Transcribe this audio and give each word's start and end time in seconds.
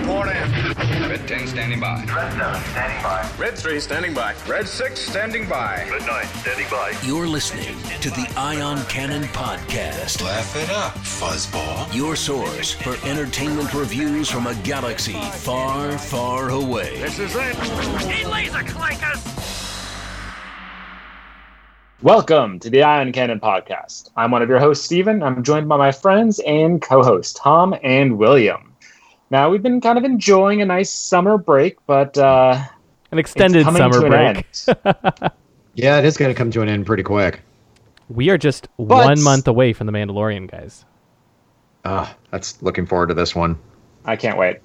report 0.00 0.28
in. 0.28 0.50
Red 1.08 1.26
10 1.28 1.46
standing 1.46 1.80
by. 1.80 2.04
Red 2.04 2.32
7 2.32 2.62
standing 2.70 3.02
by. 3.02 3.30
Red 3.38 3.58
3 3.58 3.80
standing 3.80 4.14
by. 4.14 4.34
Red 4.48 4.68
6 4.68 5.00
standing 5.00 5.48
by. 5.48 5.86
Red 5.90 6.06
9 6.06 6.24
standing 6.26 6.66
by. 6.70 6.94
You're 7.04 7.26
listening 7.26 7.76
to 8.00 8.10
the 8.10 8.32
Ion 8.36 8.82
Cannon 8.86 9.24
Podcast, 9.24 10.22
Laugh 10.22 10.56
it 10.56 10.70
up, 10.70 10.94
fuzzball. 10.94 11.92
your 11.94 12.16
source 12.16 12.72
for 12.72 12.96
entertainment 13.06 13.72
reviews 13.74 14.30
from 14.30 14.46
a 14.46 14.54
galaxy 14.62 15.20
far, 15.32 15.96
far 15.98 16.50
away. 16.50 16.98
This 17.00 17.18
is 17.18 17.34
it. 17.36 17.56
He 18.10 18.24
laser 18.24 18.58
clankers! 18.58 19.26
Welcome 22.02 22.58
to 22.60 22.70
the 22.70 22.82
Ion 22.82 23.12
Cannon 23.12 23.40
podcast. 23.40 24.10
I'm 24.16 24.30
one 24.30 24.40
of 24.40 24.48
your 24.48 24.58
hosts, 24.58 24.86
Steven. 24.86 25.22
I'm 25.22 25.42
joined 25.42 25.68
by 25.68 25.76
my 25.76 25.92
friends 25.92 26.40
and 26.46 26.80
co 26.80 27.02
hosts, 27.02 27.38
Tom 27.38 27.74
and 27.82 28.16
William. 28.16 28.69
Now, 29.30 29.48
we've 29.50 29.62
been 29.62 29.80
kind 29.80 29.96
of 29.96 30.04
enjoying 30.04 30.60
a 30.60 30.64
nice 30.66 30.90
summer 30.90 31.38
break, 31.38 31.76
but 31.86 32.18
uh, 32.18 32.62
An 33.12 33.18
extended 33.18 33.64
coming 33.64 33.80
summer 33.80 34.00
to 34.00 34.06
an 34.06 34.10
break. 34.34 34.46
end. 34.86 35.32
Yeah, 35.74 35.98
it 35.98 36.04
is 36.04 36.16
going 36.16 36.28
to 36.30 36.34
come 36.36 36.50
to 36.50 36.62
an 36.62 36.68
end 36.68 36.84
pretty 36.84 37.04
quick. 37.04 37.40
We 38.08 38.28
are 38.30 38.36
just 38.36 38.66
But- 38.76 39.04
one 39.06 39.22
month 39.22 39.46
away 39.46 39.72
from 39.72 39.86
the 39.86 39.92
Mandalorian, 39.92 40.50
guys. 40.50 40.84
Ah, 41.84 42.14
that's 42.32 42.60
looking 42.60 42.86
forward 42.86 43.06
to 43.06 43.14
this 43.14 43.34
one. 43.36 43.56
I 44.04 44.16
can't 44.16 44.36
wait. 44.36 44.56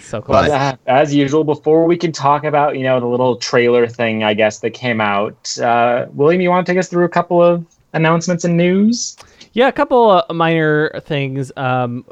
So 0.00 0.22
close. 0.22 0.46
But- 0.48 0.50
Uh, 0.52 0.76
as 0.86 1.12
usual, 1.12 1.42
before 1.44 1.84
we 1.86 1.96
can 1.96 2.12
talk 2.12 2.44
about, 2.44 2.76
you 2.78 2.84
know, 2.84 3.00
the 3.00 3.06
little 3.06 3.36
trailer 3.36 3.86
thing, 3.88 4.22
I 4.22 4.32
guess, 4.32 4.60
that 4.60 4.70
came 4.70 5.00
out, 5.00 5.58
uh, 5.58 6.06
William, 6.14 6.40
you 6.40 6.48
want 6.48 6.64
to 6.64 6.72
take 6.72 6.78
us 6.78 6.88
through 6.88 7.04
a 7.04 7.08
couple 7.10 7.42
of 7.42 7.66
announcements 7.94 8.44
and 8.44 8.56
news? 8.56 9.16
Yeah, 9.58 9.66
a 9.66 9.72
couple 9.72 10.22
minor 10.30 11.00
things. 11.00 11.50
Um, 11.56 12.04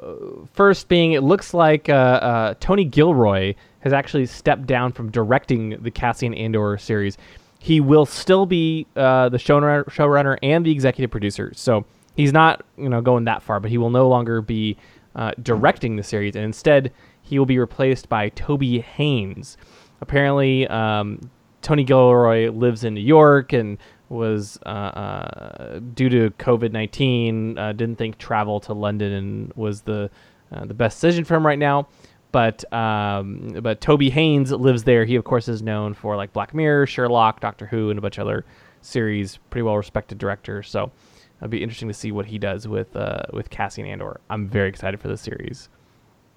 first, 0.52 0.88
being 0.88 1.12
it 1.12 1.22
looks 1.22 1.54
like 1.54 1.88
uh, 1.88 1.92
uh, 1.92 2.54
Tony 2.58 2.84
Gilroy 2.84 3.54
has 3.78 3.92
actually 3.92 4.26
stepped 4.26 4.66
down 4.66 4.90
from 4.90 5.12
directing 5.12 5.80
the 5.80 5.92
Cassian 5.92 6.34
Andor 6.34 6.76
series. 6.76 7.16
He 7.60 7.78
will 7.78 8.04
still 8.04 8.46
be 8.46 8.88
uh, 8.96 9.28
the 9.28 9.36
showrunner, 9.36 9.84
showrunner 9.84 10.38
and 10.42 10.66
the 10.66 10.72
executive 10.72 11.12
producer. 11.12 11.52
So 11.54 11.84
he's 12.16 12.32
not, 12.32 12.64
you 12.76 12.88
know, 12.88 13.00
going 13.00 13.26
that 13.26 13.44
far, 13.44 13.60
but 13.60 13.70
he 13.70 13.78
will 13.78 13.90
no 13.90 14.08
longer 14.08 14.42
be 14.42 14.76
uh, 15.14 15.30
directing 15.40 15.94
the 15.94 16.02
series, 16.02 16.34
and 16.34 16.44
instead 16.44 16.92
he 17.22 17.38
will 17.38 17.46
be 17.46 17.60
replaced 17.60 18.08
by 18.08 18.30
Toby 18.30 18.80
Haynes. 18.80 19.56
Apparently, 20.00 20.66
um, 20.66 21.30
Tony 21.62 21.84
Gilroy 21.84 22.50
lives 22.50 22.82
in 22.82 22.94
New 22.94 23.00
York 23.00 23.52
and 23.52 23.78
was 24.08 24.58
uh, 24.64 24.68
uh, 24.68 25.80
due 25.94 26.08
to 26.08 26.30
COVID 26.38 26.72
nineteen 26.72 27.58
uh, 27.58 27.72
didn't 27.72 27.96
think 27.96 28.18
travel 28.18 28.60
to 28.60 28.72
London 28.72 29.52
was 29.56 29.82
the 29.82 30.10
uh, 30.52 30.64
the 30.64 30.74
best 30.74 30.96
decision 30.96 31.24
for 31.24 31.34
him 31.34 31.46
right 31.46 31.58
now. 31.58 31.88
But 32.32 32.70
um, 32.72 33.58
but 33.62 33.80
Toby 33.80 34.10
Haynes 34.10 34.52
lives 34.52 34.84
there. 34.84 35.04
He 35.04 35.16
of 35.16 35.24
course 35.24 35.48
is 35.48 35.62
known 35.62 35.94
for 35.94 36.16
like 36.16 36.32
Black 36.32 36.54
Mirror, 36.54 36.86
Sherlock, 36.86 37.40
Doctor 37.40 37.66
Who, 37.66 37.90
and 37.90 37.98
a 37.98 38.02
bunch 38.02 38.18
of 38.18 38.26
other 38.26 38.44
series. 38.82 39.38
Pretty 39.50 39.62
well 39.62 39.76
respected 39.76 40.18
director. 40.18 40.62
So 40.62 40.90
it'll 41.38 41.48
be 41.48 41.62
interesting 41.62 41.88
to 41.88 41.94
see 41.94 42.12
what 42.12 42.26
he 42.26 42.38
does 42.38 42.68
with 42.68 42.94
uh, 42.94 43.22
with 43.32 43.50
Cassian 43.50 43.86
Andor. 43.86 44.20
I'm 44.28 44.48
very 44.48 44.68
excited 44.68 45.00
for 45.00 45.08
this 45.08 45.20
series. 45.20 45.68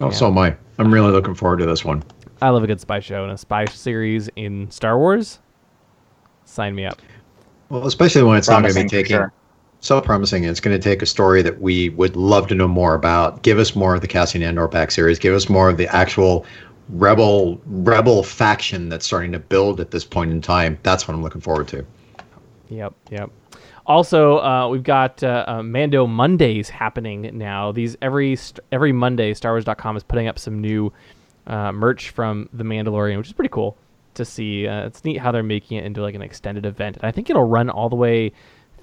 Oh, 0.02 0.09
so 0.09 0.28
am 0.28 0.38
I. 0.38 0.56
I'm 0.78 0.94
really 0.94 1.12
looking 1.12 1.36
forward 1.36 1.59
to 1.59 1.66
this 1.66 1.84
one. 1.84 2.03
I 2.42 2.50
love 2.50 2.64
a 2.64 2.67
good 2.67 2.80
spy 2.80 3.02
show 3.02 3.23
and 3.23 3.34
a 3.34 3.38
spy 3.38 3.66
series 3.66 4.30
in 4.38 4.72
Star 4.72 4.97
Wars. 4.97 5.40
Sign 6.45 6.73
me 6.73 6.86
up. 6.86 7.02
Well, 7.70 7.86
especially 7.86 8.23
when 8.23 8.38
it's 8.38 8.50
not 8.50 8.62
going 8.62 8.73
to 8.73 8.80
be 8.80 8.84
for 8.84 8.89
taking 8.89 9.16
sure. 9.16 9.34
so 9.80 10.02
promising. 10.02 10.44
It's 10.44 10.59
going 10.59 10.75
to 10.75 10.81
take 10.84 11.02
a 11.02 11.06
story 11.06 11.42
that 11.44 11.62
we 11.62 11.89
would 11.89 12.16
love 12.16 12.48
to 12.48 12.56
know 12.56 12.67
more 12.67 12.95
about. 12.95 13.44
Give 13.44 13.59
us 13.59 13.75
more 13.75 13.95
of 13.95 14.02
the 14.02 14.08
Cassian 14.08 14.42
Andor 14.42 14.67
back 14.67 14.92
series. 14.92 15.20
Give 15.20 15.36
us 15.36 15.50
more 15.50 15.70
of 15.70 15.78
the 15.78 15.88
actual 15.95 16.45
rebel 16.90 17.62
rebel 17.67 18.23
faction 18.23 18.90
that's 18.90 19.06
starting 19.06 19.31
to 19.31 19.40
build 19.40 19.80
at 19.80 19.92
this 19.92 20.03
point 20.03 20.31
in 20.31 20.42
time. 20.42 20.80
That's 20.81 21.08
what 21.08 21.14
I'm 21.14 21.22
looking 21.22 21.41
forward 21.41 21.68
to. 21.69 21.85
Yep, 22.69 22.94
yep. 23.12 23.29
Also, 23.85 24.40
uh, 24.40 24.68
we've 24.68 24.84
got 24.84 25.24
uh, 25.24 25.46
uh, 25.47 25.63
Mando 25.63 26.06
Mondays 26.08 26.69
happening 26.69 27.38
now. 27.38 27.72
These 27.72 27.97
every 28.02 28.35
st- 28.35 28.59
every 28.72 28.91
Monday, 28.91 29.34
StarWars.com 29.34 29.97
is 29.97 30.03
putting 30.03 30.28
up 30.28 30.40
some 30.40 30.59
new 30.59 30.91
uh, 31.47 31.72
merch 31.72 32.09
from 32.09 32.50
The 32.53 32.63
Mandalorian, 32.63 33.18
which 33.18 33.28
is 33.28 33.34
pretty 33.34 33.50
cool 33.50 33.78
to 34.19 34.25
see. 34.25 34.68
Uh, 34.68 34.85
it's 34.85 35.03
neat 35.03 35.18
how 35.18 35.31
they're 35.31 35.44
making 35.44 35.78
it 35.78 35.85
into 35.85 36.02
like 36.02 36.16
an 36.16 36.22
extended 36.22 36.66
event, 36.66 36.97
and 36.97 37.06
I 37.06 37.12
think 37.12 37.30
it'll 37.30 37.44
run 37.44 37.69
all 37.69 37.90
the 37.90 37.96
way 37.96 38.31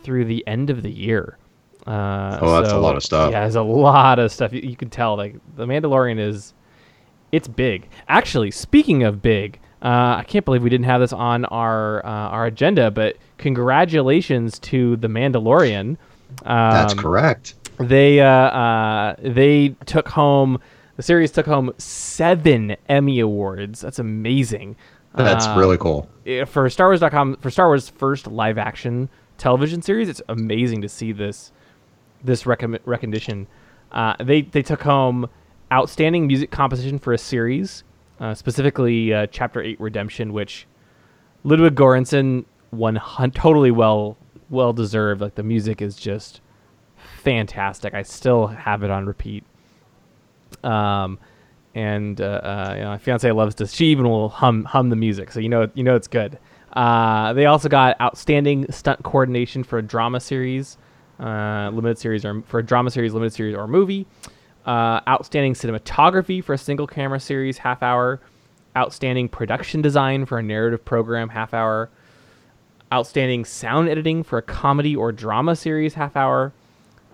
through 0.03 0.25
the 0.27 0.47
end 0.47 0.69
of 0.71 0.83
the 0.83 0.91
year. 0.91 1.39
Uh, 1.87 2.39
Oh, 2.43 2.61
that's 2.61 2.73
a 2.73 2.79
lot 2.79 2.97
of 2.97 3.03
stuff. 3.03 3.31
Yeah, 3.31 3.41
there's 3.41 3.55
a 3.55 3.63
lot 3.63 4.19
of 4.19 4.33
stuff. 4.33 4.53
You, 4.53 4.61
you 4.61 4.77
can 4.77 4.91
tell 4.91 5.17
like 5.17 5.37
The 5.57 5.67
Mandalorian 5.67 6.19
is 6.19 6.53
it's 7.33 7.49
big. 7.49 7.89
Actually, 8.09 8.51
speaking 8.51 9.03
of 9.05 9.23
big, 9.23 9.61
uh, 9.83 10.17
I 10.19 10.25
can't 10.27 10.45
believe 10.45 10.63
we 10.63 10.71
didn't 10.71 10.87
have 10.87 11.01
this 11.01 11.13
on 11.13 11.45
our 11.47 12.05
uh, 12.05 12.09
our 12.09 12.47
agenda, 12.47 12.91
but 12.91 13.17
congratulations 13.39 14.59
to 14.61 14.97
the 14.97 15.09
Mandalorian. 15.09 15.97
Um, 16.45 16.73
That's 16.73 16.95
correct. 16.95 17.55
They 17.79 18.21
uh, 18.21 18.27
uh, 18.29 19.17
they 19.19 19.77
took 19.87 20.09
home 20.09 20.61
the 20.97 21.03
series 21.03 21.31
took 21.31 21.47
home 21.47 21.73
seven 21.79 22.77
Emmy 22.89 23.21
awards. 23.21 23.83
That's 23.83 23.99
amazing. 23.99 24.77
That's 25.16 25.47
Uh, 25.47 25.56
really 25.59 25.78
cool. 25.78 26.09
for 26.47 26.69
Star 26.69 26.88
Wars.com 26.88 27.37
for 27.41 27.50
Star 27.50 27.66
Wars' 27.69 27.88
first 27.88 28.27
live 28.27 28.59
action 28.59 29.09
television 29.38 29.82
series. 29.82 30.09
It's 30.09 30.22
amazing 30.28 30.82
to 30.82 30.88
see 30.88 31.12
this 31.12 31.53
this 32.25 32.43
recom- 32.44 32.81
recognition. 32.84 33.47
Uh, 33.93 34.15
they 34.22 34.43
they 34.43 34.62
took 34.62 34.82
home 34.82 35.28
outstanding 35.72 36.27
music 36.27 36.50
composition 36.50 36.99
for 36.99 37.12
a 37.12 37.19
series, 37.19 37.82
uh, 38.21 38.34
specifically 38.34 39.12
uh, 39.15 39.27
Chapter 39.31 39.62
Eight 39.62 39.81
Redemption, 39.81 40.32
which 40.32 40.66
Ludwig 41.44 41.75
Göransson 41.75 42.44
won 42.72 42.97
hun- 42.97 43.31
totally 43.31 43.71
well 43.71 44.16
well 44.50 44.72
deserved. 44.72 45.21
Like 45.21 45.34
the 45.37 45.43
music 45.43 45.81
is 45.81 45.97
just 45.97 46.41
fantastic. 46.97 47.94
I 47.94 48.03
still 48.03 48.48
have 48.48 48.83
it 48.83 48.91
on 48.91 49.06
repeat. 49.06 49.44
Um, 50.62 51.19
and 51.77 52.23
uh, 52.23 52.25
uh, 52.25 52.73
you 52.75 52.83
know, 52.83 52.89
my 52.89 52.99
fiance 52.99 53.31
loves 53.31 53.55
to. 53.57 53.67
She 53.67 53.87
even 53.87 54.09
will 54.09 54.31
hum 54.31 54.65
hum 54.65 54.89
the 54.89 54.97
music, 54.97 55.31
so 55.31 55.41
you 55.41 55.51
know 55.51 55.71
you 55.75 55.85
know 55.85 55.95
it's 55.95 56.09
good. 56.09 56.39
Uh, 56.73 57.35
they 57.35 57.45
also 57.45 57.69
got 57.69 58.01
outstanding 58.01 58.71
stunt 58.73 59.03
coordination 59.03 59.63
for 59.63 59.79
a 59.79 59.83
drama 59.83 60.19
series, 60.19 60.79
uh, 61.21 61.71
limited 61.73 61.99
series, 61.99 62.25
or 62.25 62.43
for 62.47 62.61
a 62.61 62.63
drama 62.63 62.91
series, 62.91 63.13
limited 63.13 63.35
series, 63.35 63.55
or 63.55 63.69
movie. 63.69 64.07
Uh, 64.65 65.01
outstanding 65.07 65.53
cinematography 65.53 66.43
for 66.43 66.55
a 66.55 66.59
single 66.59 66.87
camera 66.87 67.21
series, 67.21 67.59
half 67.59 67.83
hour. 67.83 68.21
Outstanding 68.75 69.29
production 69.29 69.81
design 69.83 70.25
for 70.25 70.39
a 70.39 70.43
narrative 70.43 70.85
program, 70.85 71.29
half 71.29 71.53
hour. 71.53 71.91
Outstanding 72.93 73.45
sound 73.45 73.89
editing 73.91 74.23
for 74.23 74.39
a 74.39 74.43
comedy 74.43 74.97
or 74.97 75.13
drama 75.13 75.57
series, 75.57 75.93
half 75.93 76.17
hour 76.17 76.53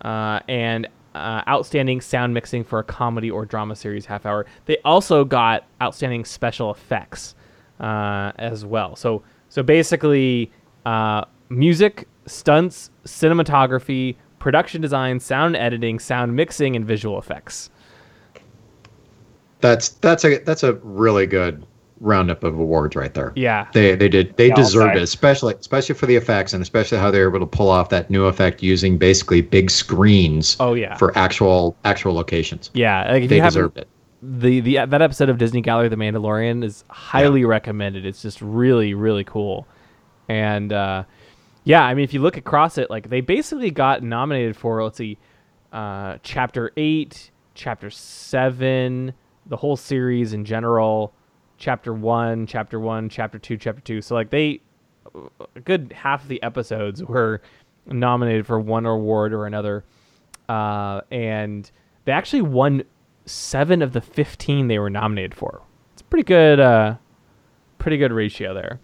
uh, 0.03 0.41
and 0.49 0.87
uh, 1.15 1.43
outstanding 1.49 2.01
sound 2.01 2.35
mixing 2.35 2.65
for 2.65 2.79
a 2.79 2.85
comedy 2.85 3.31
or 3.31 3.45
drama 3.45 3.77
series 3.77 4.07
half 4.07 4.27
hour. 4.27 4.47
They 4.67 4.79
also 4.85 5.25
got 5.25 5.65
outstanding 5.81 6.25
special 6.25 6.71
effects 6.71 7.35
uh, 7.81 8.33
as 8.37 8.65
well. 8.65 8.97
So 8.97 9.23
so 9.49 9.63
basically, 9.63 10.51
uh, 10.87 11.25
music, 11.51 12.09
stunts, 12.27 12.91
cinematography, 13.05 14.17
production 14.39 14.81
design, 14.81 15.21
sound 15.21 15.57
editing, 15.57 15.99
sound 15.99 16.35
mixing, 16.35 16.75
and 16.75 16.85
visual 16.87 17.19
effects. 17.19 17.71
That's 19.61 19.91
that's 19.91 20.25
a 20.25 20.39
that's 20.39 20.63
a 20.63 20.75
really 20.83 21.27
good 21.27 21.67
roundup 22.03 22.43
of 22.45 22.59
awards 22.59 22.95
right 22.97 23.15
there. 23.15 23.33
Yeah. 23.37 23.69
They 23.73 23.95
they 23.95 24.09
did 24.09 24.37
they 24.37 24.49
Yeah, 24.49 24.55
deserved 24.57 24.97
it, 24.97 25.03
especially 25.03 25.55
especially 25.55 25.95
for 25.95 26.07
the 26.07 26.17
effects 26.17 26.53
and 26.53 26.61
especially 26.63 26.99
how 26.99 27.11
they 27.11 27.21
were 27.21 27.29
able 27.29 27.41
to 27.41 27.47
pull 27.47 27.71
off 27.71 27.89
that 27.91 28.11
new 28.11 28.25
effect 28.27 28.63
using 28.63 28.99
basically 28.99 29.41
big 29.41 29.71
screens 29.71 30.57
Oh 30.61 30.75
yeah. 30.75 30.97
for 30.97 31.17
actual 31.17 31.77
actual 31.85 32.13
locations. 32.15 32.71
yeah. 32.75 33.11
Like 33.11 33.29
They 33.29 33.41
deserved 33.41 33.79
it. 33.79 33.89
the 34.21 34.61
the 34.61 34.85
that 34.87 35.01
episode 35.01 35.29
of 35.31 35.39
Disney 35.39 35.61
Gallery 35.63 35.89
The 35.89 35.97
Mandalorian 35.97 36.63
is 36.65 36.85
highly 36.91 37.45
recommended. 37.45 38.05
It's 38.05 38.21
just 38.23 38.43
really 38.43 38.95
really 38.95 39.25
cool, 39.25 39.67
and 40.29 40.73
uh, 40.73 41.05
yeah, 41.65 41.83
I 41.85 41.95
mean 41.95 42.05
if 42.05 42.13
you 42.15 42.21
look 42.21 42.37
across 42.37 42.79
it, 42.79 42.91
like 42.91 43.09
they 43.11 43.21
basically 43.21 43.71
got 43.71 44.03
nominated 44.03 44.57
for 44.57 44.83
let's 44.83 44.99
see, 44.99 45.19
uh, 45.73 46.19
chapter 46.23 46.73
eight, 46.77 47.31
chapter 47.55 47.91
seven, 47.91 49.13
the 49.47 49.57
whole 49.57 49.77
series 49.77 50.33
in 50.33 50.45
general, 50.45 51.13
chapter 51.63 51.95
one, 51.95 52.45
chapter 52.45 52.81
one, 52.81 53.09
chapter 53.09 53.39
two, 53.39 53.57
chapter 53.57 53.81
two. 53.81 54.03
So 54.03 54.17
like 54.17 54.31
they 54.31 54.61
a 55.55 55.61
good 55.61 55.93
half 55.97 56.23
of 56.23 56.29
the 56.29 56.43
episodes 56.43 57.05
were 57.05 57.41
nominated 57.87 58.47
for 58.47 58.59
one 58.59 58.85
award 58.85 59.33
or 59.33 59.47
another, 59.47 59.85
uh, 60.49 61.03
and 61.13 61.71
they 62.05 62.11
actually 62.11 62.43
won 62.43 62.83
seven 63.27 63.81
of 63.81 63.93
the 63.93 64.01
fifteen 64.01 64.67
they 64.67 64.81
were 64.81 64.91
nominated 64.91 65.35
for. 65.35 65.63
It's 65.93 66.03
a 66.03 66.05
pretty 66.05 66.25
good, 66.25 66.59
uh, 66.59 66.97
pretty 67.79 67.97
good 67.97 68.13
ratio 68.13 68.55
there. 68.55 68.81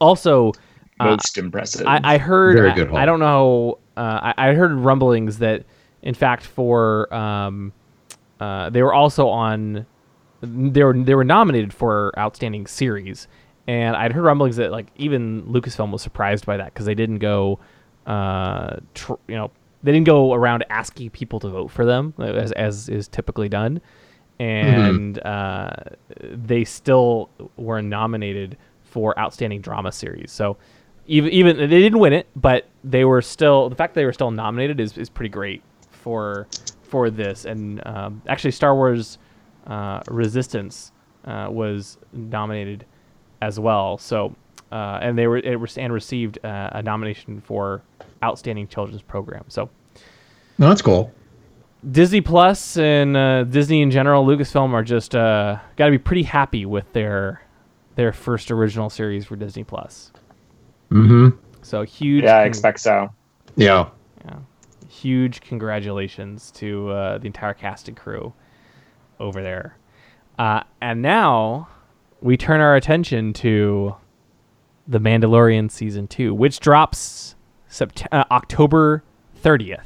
Also, 0.00 0.52
uh, 1.00 1.06
Most 1.06 1.36
impressive. 1.36 1.86
I, 1.86 2.00
I 2.04 2.18
heard. 2.18 2.56
Very 2.56 2.74
good 2.74 2.88
haul. 2.88 2.96
I, 2.96 3.06
don't 3.06 3.20
know. 3.20 3.78
Uh, 3.96 4.32
I, 4.36 4.50
I 4.50 4.54
heard 4.54 4.72
rumblings 4.72 5.38
that, 5.38 5.64
in 6.02 6.14
fact, 6.14 6.44
for 6.44 7.12
um, 7.12 7.72
uh, 8.38 8.70
they 8.70 8.82
were 8.82 8.94
also 8.94 9.26
on. 9.26 9.84
They 10.42 10.82
were 10.82 10.92
they 10.92 11.14
were 11.14 11.24
nominated 11.24 11.72
for 11.72 12.12
outstanding 12.18 12.66
series, 12.66 13.28
and 13.68 13.94
I'd 13.94 14.12
heard 14.12 14.24
rumblings 14.24 14.56
that 14.56 14.72
like 14.72 14.88
even 14.96 15.44
Lucasfilm 15.44 15.92
was 15.92 16.02
surprised 16.02 16.46
by 16.46 16.56
that 16.56 16.74
because 16.74 16.84
they 16.84 16.96
didn't 16.96 17.18
go, 17.18 17.60
uh, 18.06 18.76
tr- 18.94 19.14
you 19.28 19.36
know, 19.36 19.52
they 19.84 19.92
didn't 19.92 20.06
go 20.06 20.32
around 20.34 20.64
asking 20.68 21.10
people 21.10 21.38
to 21.40 21.48
vote 21.48 21.70
for 21.70 21.84
them 21.84 22.12
uh, 22.18 22.24
as 22.24 22.50
as 22.52 22.88
is 22.88 23.06
typically 23.06 23.48
done, 23.48 23.80
and 24.40 25.24
uh, 25.24 25.70
they 26.20 26.64
still 26.64 27.30
were 27.56 27.80
nominated 27.80 28.56
for 28.82 29.16
outstanding 29.18 29.60
drama 29.60 29.92
series. 29.92 30.32
So 30.32 30.56
even 31.06 31.30
even 31.30 31.56
they 31.56 31.66
didn't 31.68 32.00
win 32.00 32.12
it, 32.12 32.26
but 32.34 32.68
they 32.82 33.04
were 33.04 33.22
still 33.22 33.68
the 33.68 33.76
fact 33.76 33.94
that 33.94 34.00
they 34.00 34.06
were 34.06 34.12
still 34.12 34.30
nominated 34.32 34.80
is, 34.80 34.98
is 34.98 35.08
pretty 35.08 35.30
great 35.30 35.62
for 35.90 36.48
for 36.82 37.10
this. 37.10 37.44
And 37.44 37.80
um, 37.86 38.22
actually, 38.26 38.50
Star 38.50 38.74
Wars 38.74 39.18
Resistance 40.08 40.92
uh, 41.24 41.48
was 41.50 41.98
nominated 42.12 42.84
as 43.40 43.58
well. 43.58 43.98
So 43.98 44.34
uh, 44.72 44.98
and 45.02 45.18
they 45.18 45.26
were 45.26 45.36
it 45.36 45.60
was 45.60 45.76
and 45.76 45.92
received 45.92 46.38
uh, 46.44 46.70
a 46.72 46.82
nomination 46.82 47.40
for 47.42 47.82
outstanding 48.24 48.66
children's 48.66 49.02
program. 49.02 49.44
So 49.48 49.68
No, 50.58 50.68
that's 50.68 50.82
cool. 50.82 51.12
Disney 51.90 52.20
Plus 52.20 52.76
and 52.76 53.16
uh, 53.16 53.44
Disney 53.44 53.82
in 53.82 53.90
general, 53.90 54.24
Lucasfilm 54.24 54.72
are 54.72 54.84
just 54.84 55.14
uh, 55.14 55.58
got 55.76 55.86
to 55.86 55.90
be 55.90 55.98
pretty 55.98 56.22
happy 56.22 56.64
with 56.64 56.90
their 56.92 57.42
their 57.96 58.12
first 58.12 58.50
original 58.50 58.88
series 58.88 59.26
for 59.26 59.36
Disney 59.36 59.64
Plus. 59.64 60.12
Mm-hmm. 60.90 61.36
So 61.62 61.82
huge. 61.82 62.24
Yeah, 62.24 62.38
I 62.38 62.44
expect 62.44 62.80
so. 62.80 63.12
Yeah. 63.56 63.88
huge 64.88 65.40
congratulations 65.40 66.50
to 66.52 66.88
uh, 66.90 67.18
the 67.18 67.26
entire 67.26 67.54
cast 67.54 67.88
and 67.88 67.96
crew 67.96 68.32
over 69.22 69.40
there. 69.42 69.76
Uh, 70.38 70.62
and 70.80 71.00
now 71.00 71.68
we 72.20 72.36
turn 72.36 72.60
our 72.60 72.74
attention 72.76 73.32
to 73.34 73.94
The 74.88 74.98
Mandalorian 74.98 75.70
season 75.70 76.08
two, 76.08 76.34
which 76.34 76.60
drops 76.60 77.36
Sept- 77.70 78.06
uh, 78.12 78.24
October 78.30 79.02
30th. 79.42 79.80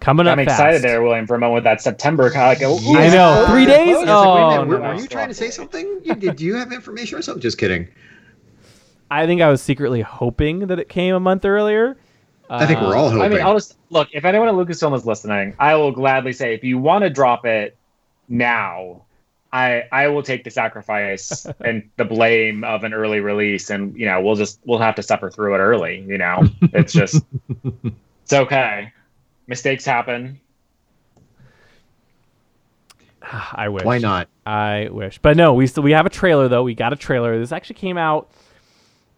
Coming 0.00 0.26
up, 0.26 0.32
I'm 0.32 0.40
excited 0.40 0.74
fast. 0.74 0.82
there, 0.82 1.02
William, 1.02 1.26
for 1.26 1.34
a 1.34 1.38
moment 1.38 1.54
with 1.56 1.64
that 1.64 1.80
September. 1.80 2.30
Kind 2.30 2.62
of 2.62 2.70
like, 2.82 2.86
ooh, 2.86 2.98
I 2.98 3.08
know. 3.08 3.46
Three 3.48 3.64
close. 3.64 3.76
days? 3.76 3.96
It's 3.98 4.06
like, 4.06 4.08
wait 4.08 4.08
a 4.08 4.12
Oh, 4.12 4.64
were, 4.66 4.78
no, 4.78 4.88
were 4.88 4.94
you 5.00 5.06
trying 5.08 5.28
to 5.28 5.34
say 5.34 5.50
something? 5.50 6.00
You, 6.04 6.14
did 6.14 6.40
you 6.40 6.54
have 6.56 6.72
information 6.72 7.18
or 7.18 7.22
something? 7.22 7.40
Just 7.40 7.58
kidding. 7.58 7.88
I 9.10 9.26
think 9.26 9.40
I 9.40 9.48
was 9.48 9.62
secretly 9.62 10.02
hoping 10.02 10.66
that 10.66 10.78
it 10.78 10.88
came 10.88 11.14
a 11.14 11.20
month 11.20 11.44
earlier. 11.44 11.96
I 12.50 12.66
think 12.66 12.80
we're 12.80 12.94
Uh, 12.94 12.98
all 13.00 13.10
hoping. 13.10 13.22
I 13.24 13.28
mean, 13.28 13.40
I'll 13.40 13.54
just 13.54 13.76
look. 13.90 14.08
If 14.12 14.24
anyone 14.24 14.48
at 14.48 14.54
Lucasfilm 14.54 14.94
is 14.94 15.04
listening, 15.06 15.54
I 15.58 15.74
will 15.76 15.90
gladly 15.92 16.32
say, 16.32 16.54
if 16.54 16.62
you 16.62 16.78
want 16.78 17.02
to 17.02 17.10
drop 17.10 17.44
it 17.46 17.76
now, 18.28 19.02
I 19.52 19.84
I 19.92 20.08
will 20.08 20.22
take 20.22 20.44
the 20.44 20.50
sacrifice 20.50 21.46
and 21.60 21.88
the 21.96 22.04
blame 22.04 22.64
of 22.64 22.84
an 22.84 22.92
early 22.92 23.20
release, 23.20 23.70
and 23.70 23.96
you 23.96 24.06
know, 24.06 24.20
we'll 24.20 24.36
just 24.36 24.60
we'll 24.64 24.78
have 24.78 24.94
to 24.96 25.02
suffer 25.02 25.30
through 25.30 25.54
it 25.54 25.58
early. 25.58 26.04
You 26.06 26.18
know, 26.18 26.48
it's 26.72 26.92
just 26.92 27.24
it's 28.22 28.32
okay. 28.32 28.92
Mistakes 29.46 29.84
happen. 29.84 30.40
I 33.52 33.68
wish. 33.68 33.84
Why 33.84 33.98
not? 33.98 34.28
I 34.44 34.88
wish, 34.90 35.18
but 35.18 35.36
no. 35.36 35.54
We 35.54 35.66
still 35.66 35.82
we 35.82 35.92
have 35.92 36.06
a 36.06 36.10
trailer 36.10 36.48
though. 36.48 36.62
We 36.62 36.74
got 36.74 36.92
a 36.92 36.96
trailer. 36.96 37.38
This 37.38 37.52
actually 37.52 37.76
came 37.76 37.98
out 37.98 38.30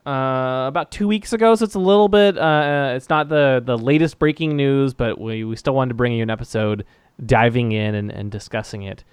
uh, 0.06 0.66
about 0.69 0.90
two 0.90 1.08
weeks 1.08 1.32
ago, 1.32 1.54
so 1.54 1.64
it's 1.64 1.75
a 1.75 1.81
little 1.81 2.08
bit. 2.08 2.38
Uh, 2.38 2.93
it's 2.96 3.08
not 3.08 3.28
the 3.28 3.62
the 3.64 3.76
latest 3.76 4.19
breaking 4.19 4.56
news, 4.56 4.94
but 4.94 5.20
we 5.20 5.44
we 5.44 5.56
still 5.56 5.75
wanted 5.75 5.90
to 5.90 5.94
bring 5.94 6.12
you 6.12 6.22
an 6.22 6.31
episode 6.31 6.84
diving 7.24 7.72
in 7.72 7.94
and, 7.94 8.10
and 8.10 8.30
discussing 8.30 8.82
it. 8.82 9.04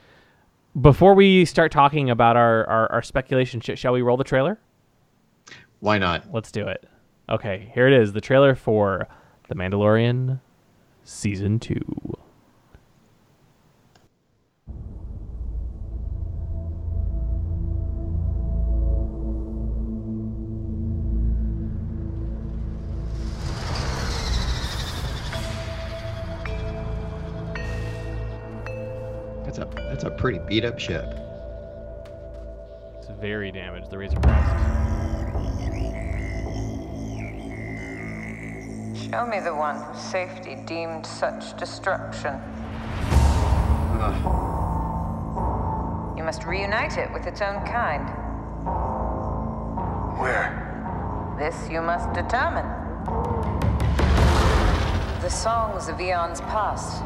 Before 0.79 1.13
we 1.13 1.45
start 1.45 1.71
talking 1.71 2.09
about 2.09 2.35
our, 2.35 2.65
our, 2.67 2.91
our 2.91 3.01
speculation 3.01 3.61
sh- 3.61 3.77
shall 3.77 3.93
we 3.93 4.01
roll 4.01 4.17
the 4.17 4.23
trailer? 4.23 4.59
Why 5.79 5.97
not? 5.97 6.31
Let's 6.33 6.51
do 6.51 6.67
it. 6.67 6.85
Okay, 7.29 7.71
here 7.73 7.87
it 7.87 7.93
is 7.93 8.13
the 8.13 8.21
trailer 8.21 8.55
for 8.55 9.07
The 9.47 9.55
Mandalorian 9.55 10.39
Season 11.03 11.59
2. 11.59 11.79
A 30.05 30.11
pretty 30.11 30.37
beat 30.37 30.63
up 30.63 30.77
ship. 30.77 31.03
It's 32.97 33.07
very 33.19 33.51
damaged. 33.51 33.89
The 33.89 33.97
Razor 33.97 34.19
Crest. 34.19 34.51
Show 39.09 39.25
me 39.25 39.39
the 39.39 39.55
one 39.55 39.81
whose 39.81 40.01
safety 40.01 40.57
deemed 40.65 41.05
such 41.05 41.57
destruction. 41.57 42.39
You 46.15 46.23
must 46.23 46.45
reunite 46.45 46.97
it 46.97 47.11
with 47.11 47.25
its 47.25 47.41
own 47.41 47.65
kind. 47.65 48.07
Where? 50.19 51.35
This 51.39 51.67
you 51.69 51.81
must 51.81 52.13
determine. 52.13 52.65
The 55.21 55.29
songs 55.29 55.89
of 55.89 55.99
eons 55.99 56.41
past 56.41 57.03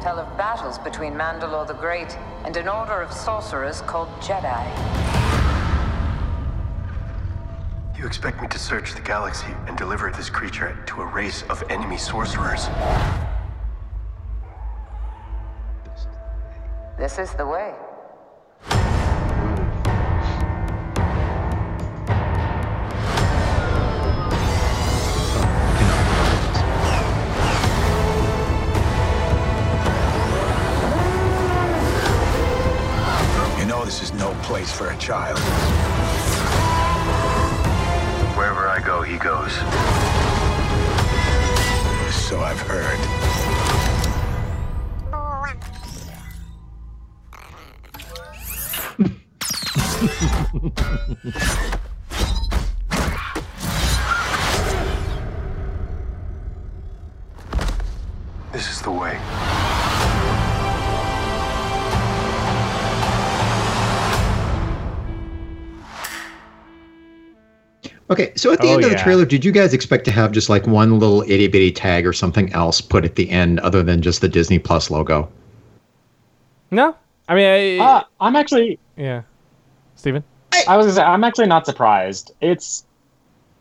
tell 0.00 0.18
of 0.18 0.36
battles 0.36 0.78
between 0.78 1.12
Mandalore 1.12 1.66
the 1.66 1.74
Great 1.74 2.16
and 2.44 2.56
an 2.56 2.68
order 2.68 3.02
of 3.02 3.12
sorcerers 3.12 3.82
called 3.82 4.08
Jedi. 4.20 4.64
You 7.98 8.06
expect 8.06 8.40
me 8.40 8.48
to 8.48 8.58
search 8.58 8.94
the 8.94 9.02
galaxy 9.02 9.54
and 9.66 9.76
deliver 9.76 10.10
this 10.10 10.30
creature 10.30 10.74
to 10.86 11.02
a 11.02 11.06
race 11.06 11.42
of 11.50 11.62
enemy 11.68 11.98
sorcerers? 11.98 12.66
This 16.98 17.18
is 17.18 17.32
the 17.34 17.46
way. 17.46 17.74
For 34.72 34.90
a 34.90 34.96
child. 34.96 35.39
Okay, 68.10 68.32
so 68.34 68.52
at 68.52 68.60
the 68.60 68.68
Oh, 68.68 68.74
end 68.74 68.84
of 68.84 68.90
the 68.90 68.96
trailer, 68.96 69.24
did 69.24 69.44
you 69.44 69.52
guys 69.52 69.72
expect 69.72 70.04
to 70.06 70.10
have 70.10 70.32
just 70.32 70.48
like 70.48 70.66
one 70.66 70.98
little 70.98 71.22
itty 71.22 71.46
bitty 71.46 71.70
tag 71.70 72.04
or 72.06 72.12
something 72.12 72.52
else 72.52 72.80
put 72.80 73.04
at 73.04 73.14
the 73.14 73.30
end 73.30 73.60
other 73.60 73.84
than 73.84 74.02
just 74.02 74.20
the 74.20 74.28
Disney 74.28 74.58
Plus 74.58 74.90
logo? 74.90 75.30
No, 76.72 76.96
I 77.28 77.34
mean, 77.34 77.80
I, 77.80 77.84
Uh, 77.84 78.02
I'm 78.20 78.34
actually 78.36 78.78
yeah. 78.96 79.22
Steven? 79.94 80.24
I 80.68 80.76
was 80.76 80.86
gonna 80.86 80.96
say 80.96 81.02
I'm 81.02 81.22
actually 81.24 81.46
not 81.46 81.66
surprised. 81.66 82.32
It's 82.40 82.84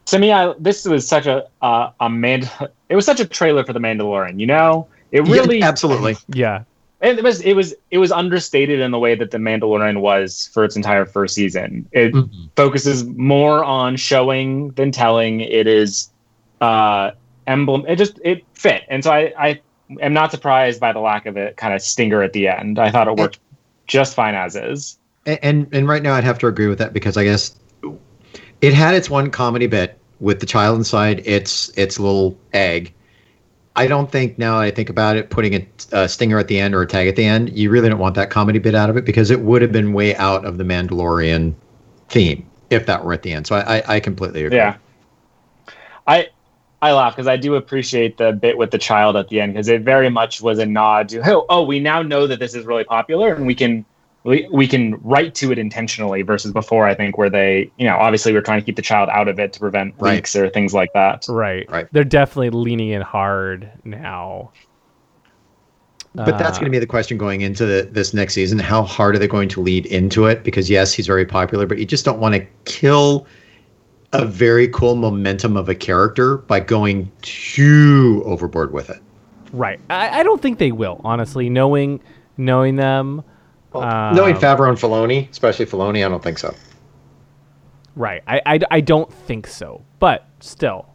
to 0.08 0.18
me, 0.18 0.32
I 0.32 0.53
this 0.60 0.86
was 0.86 1.08
such 1.08 1.27
a 1.27 1.48
uh, 1.62 1.91
a 2.00 2.10
man. 2.10 2.50
It 2.89 2.96
was 2.96 3.06
such 3.06 3.20
a 3.20 3.25
trailer 3.27 3.63
for 3.63 3.74
the 3.74 3.79
Mandalorian. 3.79 4.39
You 4.39 4.48
know, 4.48 4.88
it 5.12 5.22
really 5.27 5.60
Yeah, 5.60 5.68
absolutely. 5.68 6.18
Yeah. 6.29 6.63
It 7.01 7.24
was 7.24 7.41
it 7.41 7.53
was 7.53 7.74
it 7.91 7.98
was 7.98 8.12
understated 8.12 8.79
in 8.79 8.91
the 8.91 9.00
way 9.00 9.15
that 9.15 9.32
the 9.32 9.38
Mandalorian 9.38 10.01
was 10.01 10.50
for 10.53 10.63
its 10.63 10.75
entire 10.75 11.06
first 11.06 11.36
season. 11.36 11.88
It 11.91 12.13
Mhm. 12.13 12.50
focuses 12.56 13.06
more 13.06 13.63
on 13.63 13.96
showing 13.96 14.72
than 14.72 14.91
telling. 14.91 15.41
It 15.41 15.68
is 15.68 16.10
uh 16.62 17.12
emblem. 17.48 17.86
It 17.88 17.96
just 17.96 18.20
it 18.24 18.44
fit, 18.53 18.84
and 18.89 19.03
so 19.03 19.12
I 19.12 19.34
I 19.38 19.60
am 20.01 20.13
not 20.13 20.32
surprised 20.32 20.79
by 20.79 20.91
the 20.91 21.00
lack 21.00 21.25
of 21.25 21.38
a 21.38 21.51
kind 21.53 21.74
of 21.74 21.82
stinger 21.82 22.22
at 22.22 22.34
the 22.34 22.48
end. 22.48 22.79
I 22.79 22.91
thought 22.91 23.08
it 23.08 23.15
worked 23.15 23.39
just 23.88 24.13
fine 24.15 24.36
as 24.36 24.56
is. 24.56 24.98
And, 25.25 25.39
and 25.41 25.68
and 25.72 25.88
right 25.88 26.03
now 26.03 26.13
I'd 26.13 26.24
have 26.24 26.39
to 26.39 26.48
agree 26.48 26.68
with 26.68 26.79
that 26.79 26.94
because 26.94 27.15
I 27.18 27.24
guess 27.24 27.56
it 28.62 28.74
had 28.74 28.94
its 28.94 29.10
one 29.10 29.32
comedy 29.32 29.68
bit 29.68 29.98
with 30.20 30.41
the 30.41 30.46
child 30.46 30.77
inside 30.77 31.25
its 31.25 31.70
its 31.77 31.98
little 32.00 32.38
egg. 32.53 32.94
I 33.79 33.88
don't 33.88 34.12
think 34.12 34.38
now 34.38 34.59
I 34.59 34.71
think 34.71 34.89
about 34.89 35.15
it, 35.15 35.29
putting 35.29 35.55
a, 35.55 35.67
a 35.93 36.09
stinger 36.09 36.38
at 36.38 36.50
the 36.50 36.59
end 36.59 36.75
or 36.75 36.81
a 36.81 36.86
tag 36.86 37.07
at 37.07 37.15
the 37.15 37.24
end, 37.24 37.57
you 37.57 37.69
really 37.69 37.88
don't 37.88 37.98
want 37.98 38.13
that 38.15 38.29
comedy 38.29 38.59
bit 38.59 38.75
out 38.75 38.89
of 38.89 38.98
it 38.98 39.05
because 39.05 39.31
it 39.31 39.39
would 39.39 39.62
have 39.62 39.71
been 39.71 39.93
way 39.93 40.13
out 40.17 40.43
of 40.43 40.57
the 40.57 40.65
Mandalorian 40.65 41.53
theme 42.09 42.45
if 42.69 42.86
that 42.88 43.05
were 43.05 43.13
at 43.13 43.24
the 43.24 43.31
end. 43.31 43.48
So 43.48 43.55
I, 43.55 43.77
I, 43.77 43.95
I 43.95 44.00
completely 44.01 44.43
agree. 44.43 44.57
Yeah. 44.57 44.75
I 46.07 46.27
I 46.81 46.91
laugh 46.91 47.15
because 47.15 47.27
I 47.27 47.38
do 47.38 47.55
appreciate 47.55 48.17
the 48.17 48.33
bit 48.33 48.57
with 48.57 48.71
the 48.71 48.77
child 48.77 49.15
at 49.15 49.29
the 49.29 49.39
end 49.39 49.53
because 49.53 49.69
it 49.69 49.83
very 49.83 50.09
much 50.09 50.41
was 50.41 50.59
a 50.59 50.65
nod 50.65 51.07
to 51.09 51.21
oh, 51.31 51.45
oh 51.48 51.63
we 51.63 51.79
now 51.79 52.01
know 52.01 52.27
that 52.27 52.39
this 52.39 52.55
is 52.55 52.65
really 52.65 52.83
popular 52.83 53.33
and 53.33 53.48
we 53.48 53.55
can 53.55 53.86
we, 54.23 54.47
we 54.51 54.67
can 54.67 54.95
write 55.01 55.33
to 55.35 55.51
it 55.51 55.57
intentionally 55.57 56.21
versus 56.23 56.51
before 56.51 56.85
I 56.85 56.93
think 56.93 57.17
where 57.17 57.29
they 57.29 57.71
you 57.77 57.88
know 57.88 57.95
obviously 57.97 58.33
we're 58.33 58.41
trying 58.41 58.59
to 58.59 58.65
keep 58.65 58.75
the 58.75 58.81
child 58.81 59.09
out 59.09 59.27
of 59.27 59.39
it 59.39 59.53
to 59.53 59.59
prevent 59.59 59.95
Right. 59.99 60.15
leaks 60.15 60.35
or 60.35 60.49
things 60.49 60.73
like 60.73 60.91
that. 60.93 61.25
Right. 61.29 61.69
Right. 61.69 61.88
They're 61.91 62.03
definitely 62.03 62.49
leaning 62.51 62.89
in 62.89 63.01
hard 63.01 63.71
now. 63.85 64.51
But 66.15 66.38
that's 66.39 66.57
Uh, 66.57 66.61
going 66.61 66.65
to 66.65 66.75
be 66.75 66.79
the 66.79 66.88
question 66.88 67.17
going 67.17 67.41
into 67.41 67.65
the, 67.65 67.88
this 67.91 68.13
next 68.15 68.33
season. 68.33 68.57
How 68.59 68.81
hard 68.81 69.15
are 69.15 69.19
they 69.19 69.27
going 69.27 69.47
to 69.49 69.61
lead 69.61 69.85
into 69.85 70.25
it? 70.25 70.43
Because 70.43 70.69
yes, 70.69 70.91
he's 70.91 71.05
very 71.07 71.25
popular, 71.25 71.67
but 71.67 71.77
you 71.77 71.85
just 71.85 72.03
don't 72.03 72.19
want 72.19 72.33
to 72.35 72.45
kill 72.65 73.27
a 74.11 74.25
very 74.25 74.67
cool 74.69 74.95
momentum 74.95 75.55
of 75.55 75.69
a 75.69 75.75
character 75.75 76.38
by 76.38 76.59
going 76.59 77.11
too 77.21 78.23
overboard 78.25 78.73
with 78.73 78.89
it. 78.89 78.99
right. 79.53 79.79
I, 79.91 80.21
I 80.21 80.23
don't 80.23 80.41
think 80.41 80.57
they 80.57 80.71
will, 80.71 80.99
honestly. 81.03 81.47
Knowing 81.49 82.01
knowing 82.38 82.75
them. 82.75 83.23
Uh, 83.73 84.13
Knowing 84.13 84.35
Favreau 84.35 84.69
and 84.69 84.77
Filoni, 84.77 85.29
especially 85.29 85.65
Filoni, 85.65 86.05
I 86.05 86.09
don't 86.09 86.23
think 86.23 86.39
so. 86.39 86.53
Right. 87.95 88.23
I, 88.27 88.41
I, 88.45 88.59
I 88.71 88.81
don't 88.81 89.11
think 89.11 89.47
so. 89.47 89.83
But 89.99 90.27
still. 90.39 90.88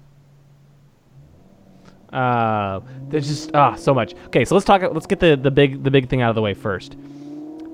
Uh, 2.12 2.80
there's 3.08 3.26
just 3.26 3.50
ah 3.54 3.74
so 3.74 3.92
much. 3.92 4.14
Okay, 4.26 4.44
so 4.44 4.54
let's 4.54 4.64
talk. 4.64 4.82
Let's 4.82 5.06
get 5.06 5.18
the, 5.18 5.36
the 5.36 5.50
big 5.50 5.82
the 5.82 5.90
big 5.90 6.08
thing 6.08 6.22
out 6.22 6.28
of 6.28 6.36
the 6.36 6.42
way 6.42 6.54
first. 6.54 6.96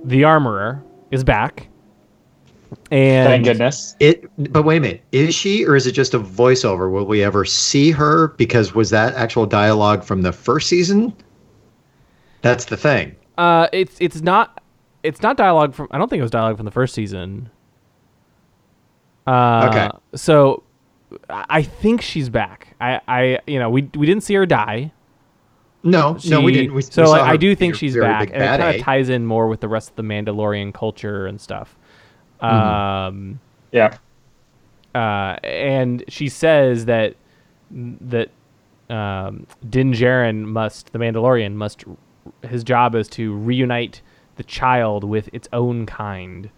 The 0.04 0.24
armorer 0.24 0.82
is 1.10 1.22
back, 1.22 1.68
and 2.90 3.28
Thank 3.28 3.44
goodness. 3.44 3.96
It, 4.00 4.30
but 4.50 4.62
wait 4.62 4.78
a 4.78 4.80
minute, 4.80 5.02
is 5.12 5.34
she 5.34 5.66
or 5.66 5.76
is 5.76 5.86
it 5.86 5.92
just 5.92 6.14
a 6.14 6.18
voiceover? 6.18 6.90
Will 6.90 7.04
we 7.04 7.22
ever 7.22 7.44
see 7.44 7.90
her? 7.90 8.28
Because 8.28 8.74
was 8.74 8.88
that 8.90 9.14
actual 9.14 9.44
dialogue 9.44 10.04
from 10.04 10.22
the 10.22 10.32
first 10.32 10.68
season? 10.68 11.14
That's 12.40 12.64
the 12.64 12.78
thing. 12.78 13.14
Uh, 13.36 13.68
it's 13.74 13.96
it's 14.00 14.22
not 14.22 14.59
it's 15.02 15.22
not 15.22 15.36
dialogue 15.36 15.74
from. 15.74 15.88
I 15.90 15.98
don't 15.98 16.08
think 16.08 16.20
it 16.20 16.22
was 16.22 16.30
dialogue 16.30 16.56
from 16.56 16.64
the 16.66 16.70
first 16.70 16.94
season. 16.94 17.50
Uh, 19.26 19.68
Okay. 19.70 19.90
So, 20.16 20.62
I 21.28 21.44
I 21.48 21.62
think 21.62 22.00
she's 22.02 22.28
back. 22.28 22.74
I 22.80 23.00
I 23.08 23.38
you 23.46 23.58
know 23.58 23.70
we 23.70 23.82
we 23.96 24.06
didn't 24.06 24.22
see 24.22 24.34
her 24.34 24.46
die. 24.46 24.92
No, 25.82 26.18
no, 26.26 26.42
we 26.42 26.52
didn't. 26.52 26.74
We, 26.74 26.82
so 26.82 27.04
we 27.04 27.08
like, 27.08 27.22
I 27.22 27.36
do 27.38 27.54
think 27.54 27.74
she's 27.74 27.96
back, 27.96 28.28
and 28.34 28.42
it 28.42 28.46
kind 28.46 28.76
of 28.76 28.82
ties 28.82 29.08
in 29.08 29.24
more 29.24 29.48
with 29.48 29.60
the 29.60 29.68
rest 29.68 29.88
of 29.90 29.96
the 29.96 30.02
Mandalorian 30.02 30.74
culture 30.74 31.26
and 31.26 31.40
stuff. 31.40 31.74
Mm-hmm. 32.42 32.54
Um, 32.54 33.40
Yeah. 33.72 33.96
uh, 34.94 35.38
and 35.42 36.04
she 36.08 36.28
says 36.28 36.84
that 36.84 37.14
that 37.70 38.28
um, 38.90 39.46
Din 39.70 39.92
Djarin 39.94 40.44
must, 40.44 40.92
the 40.92 40.98
Mandalorian 40.98 41.54
must, 41.54 41.84
his 42.42 42.62
job 42.62 42.94
is 42.94 43.08
to 43.10 43.34
reunite 43.36 44.02
the 44.40 44.44
child 44.44 45.04
with 45.04 45.28
its 45.34 45.48
own 45.52 45.84
kind. 45.84 46.48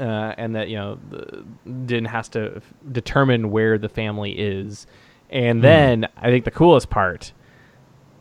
Uh, 0.00 0.32
and 0.38 0.54
that 0.56 0.68
you 0.70 0.76
know, 0.76 0.98
the, 1.10 1.44
Din 1.84 2.06
has 2.06 2.30
to 2.30 2.54
f- 2.56 2.74
determine 2.92 3.50
where 3.50 3.76
the 3.76 3.90
family 3.90 4.32
is, 4.32 4.86
and 5.28 5.62
then 5.62 6.08
I 6.16 6.30
think 6.30 6.46
the 6.46 6.50
coolest 6.50 6.88
part, 6.88 7.32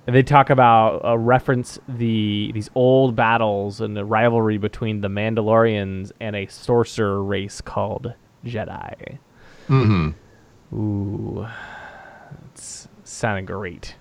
they 0.05 0.21
talk 0.21 0.49
about 0.49 1.03
uh, 1.05 1.17
reference 1.17 1.79
the 1.87 2.51
these 2.53 2.69
old 2.75 3.15
battles 3.15 3.79
and 3.79 3.95
the 3.95 4.03
rivalry 4.03 4.57
between 4.57 4.99
the 4.99 5.07
Mandalorians 5.07 6.11
and 6.19 6.35
a 6.35 6.45
sorcerer 6.47 7.23
race 7.23 7.61
called 7.61 8.13
Jedi. 8.45 9.17
Mm-hmm. 9.69 10.75
Ooh, 10.77 11.47
it's 12.51 12.89
sounding 13.05 13.45
great. 13.45 13.95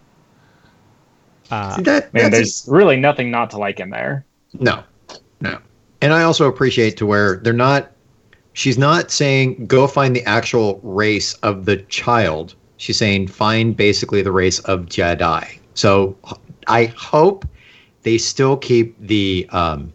Uh, 1.52 1.76
See, 1.76 1.83
that, 1.83 2.12
Man, 2.12 2.25
that's- 2.25 2.33
there's 2.33 2.66
really 2.69 2.97
nothing 2.97 3.30
not 3.30 3.50
to 3.50 3.59
like 3.59 3.78
in 3.80 3.90
there. 3.90 4.25
No, 4.59 4.83
no. 5.40 5.59
And 6.00 6.12
I 6.12 6.23
also 6.23 6.49
appreciate 6.49 6.97
to 6.99 7.07
where 7.07 7.37
they're 7.37 7.52
not. 7.52 7.92
She's 8.52 8.78
not 8.78 9.11
saying 9.11 9.66
go 9.66 9.87
find 9.87 10.14
the 10.14 10.25
actual 10.25 10.80
race 10.83 11.35
of 11.35 11.66
the 11.66 11.76
child. 11.76 12.54
She's 12.78 12.97
saying 12.97 13.28
find 13.28 13.76
basically 13.76 14.23
the 14.23 14.33
race 14.33 14.59
of 14.61 14.87
Jedi. 14.87 15.59
So 15.75 16.16
I 16.66 16.87
hope 16.97 17.47
they 18.02 18.19
still 18.19 18.57
keep 18.57 18.97
the 18.99 19.47
um, 19.50 19.92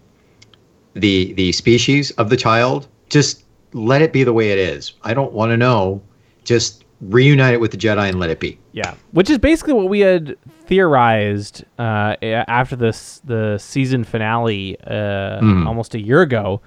the 0.93 1.33
the 1.33 1.51
species 1.51 2.11
of 2.11 2.29
the 2.29 2.37
child. 2.37 2.87
Just 3.09 3.43
let 3.73 4.01
it 4.01 4.13
be 4.13 4.23
the 4.23 4.33
way 4.33 4.51
it 4.51 4.57
is. 4.57 4.93
I 5.03 5.13
don't 5.13 5.33
want 5.33 5.51
to 5.51 5.57
know. 5.57 6.01
Just 6.43 6.84
reunite 7.09 7.53
it 7.53 7.59
with 7.61 7.71
the 7.71 7.77
Jedi 7.77 8.09
and 8.09 8.19
let 8.19 8.29
it 8.29 8.39
be. 8.39 8.57
Yeah, 8.71 8.93
which 9.11 9.29
is 9.29 9.37
basically 9.37 9.73
what 9.73 9.89
we 9.89 9.99
had 10.01 10.37
theorized 10.65 11.63
uh, 11.77 12.15
after 12.21 12.75
this 12.75 13.21
the 13.25 13.57
season 13.57 14.03
finale 14.03 14.77
uh, 14.85 15.39
Mhm. 15.41 15.67
almost 15.67 15.95
a 15.95 15.99
year 16.01 16.21
ago. 16.21 16.61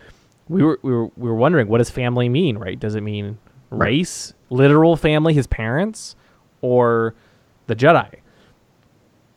We 0.49 0.62
were, 0.62 0.78
we 0.83 0.92
were 0.92 1.07
we 1.16 1.28
were 1.28 1.35
wondering 1.35 1.68
what 1.68 1.78
does 1.78 1.90
family 1.90 2.28
mean, 2.28 2.57
right? 2.59 2.78
Does 2.78 2.95
it 2.95 3.02
mean 3.02 3.38
race, 3.71 4.33
literal 4.50 4.97
family, 4.97 5.35
his 5.35 5.47
parents, 5.47 6.16
or 6.62 7.14
the 7.66 7.76
Jedi? 7.76 8.09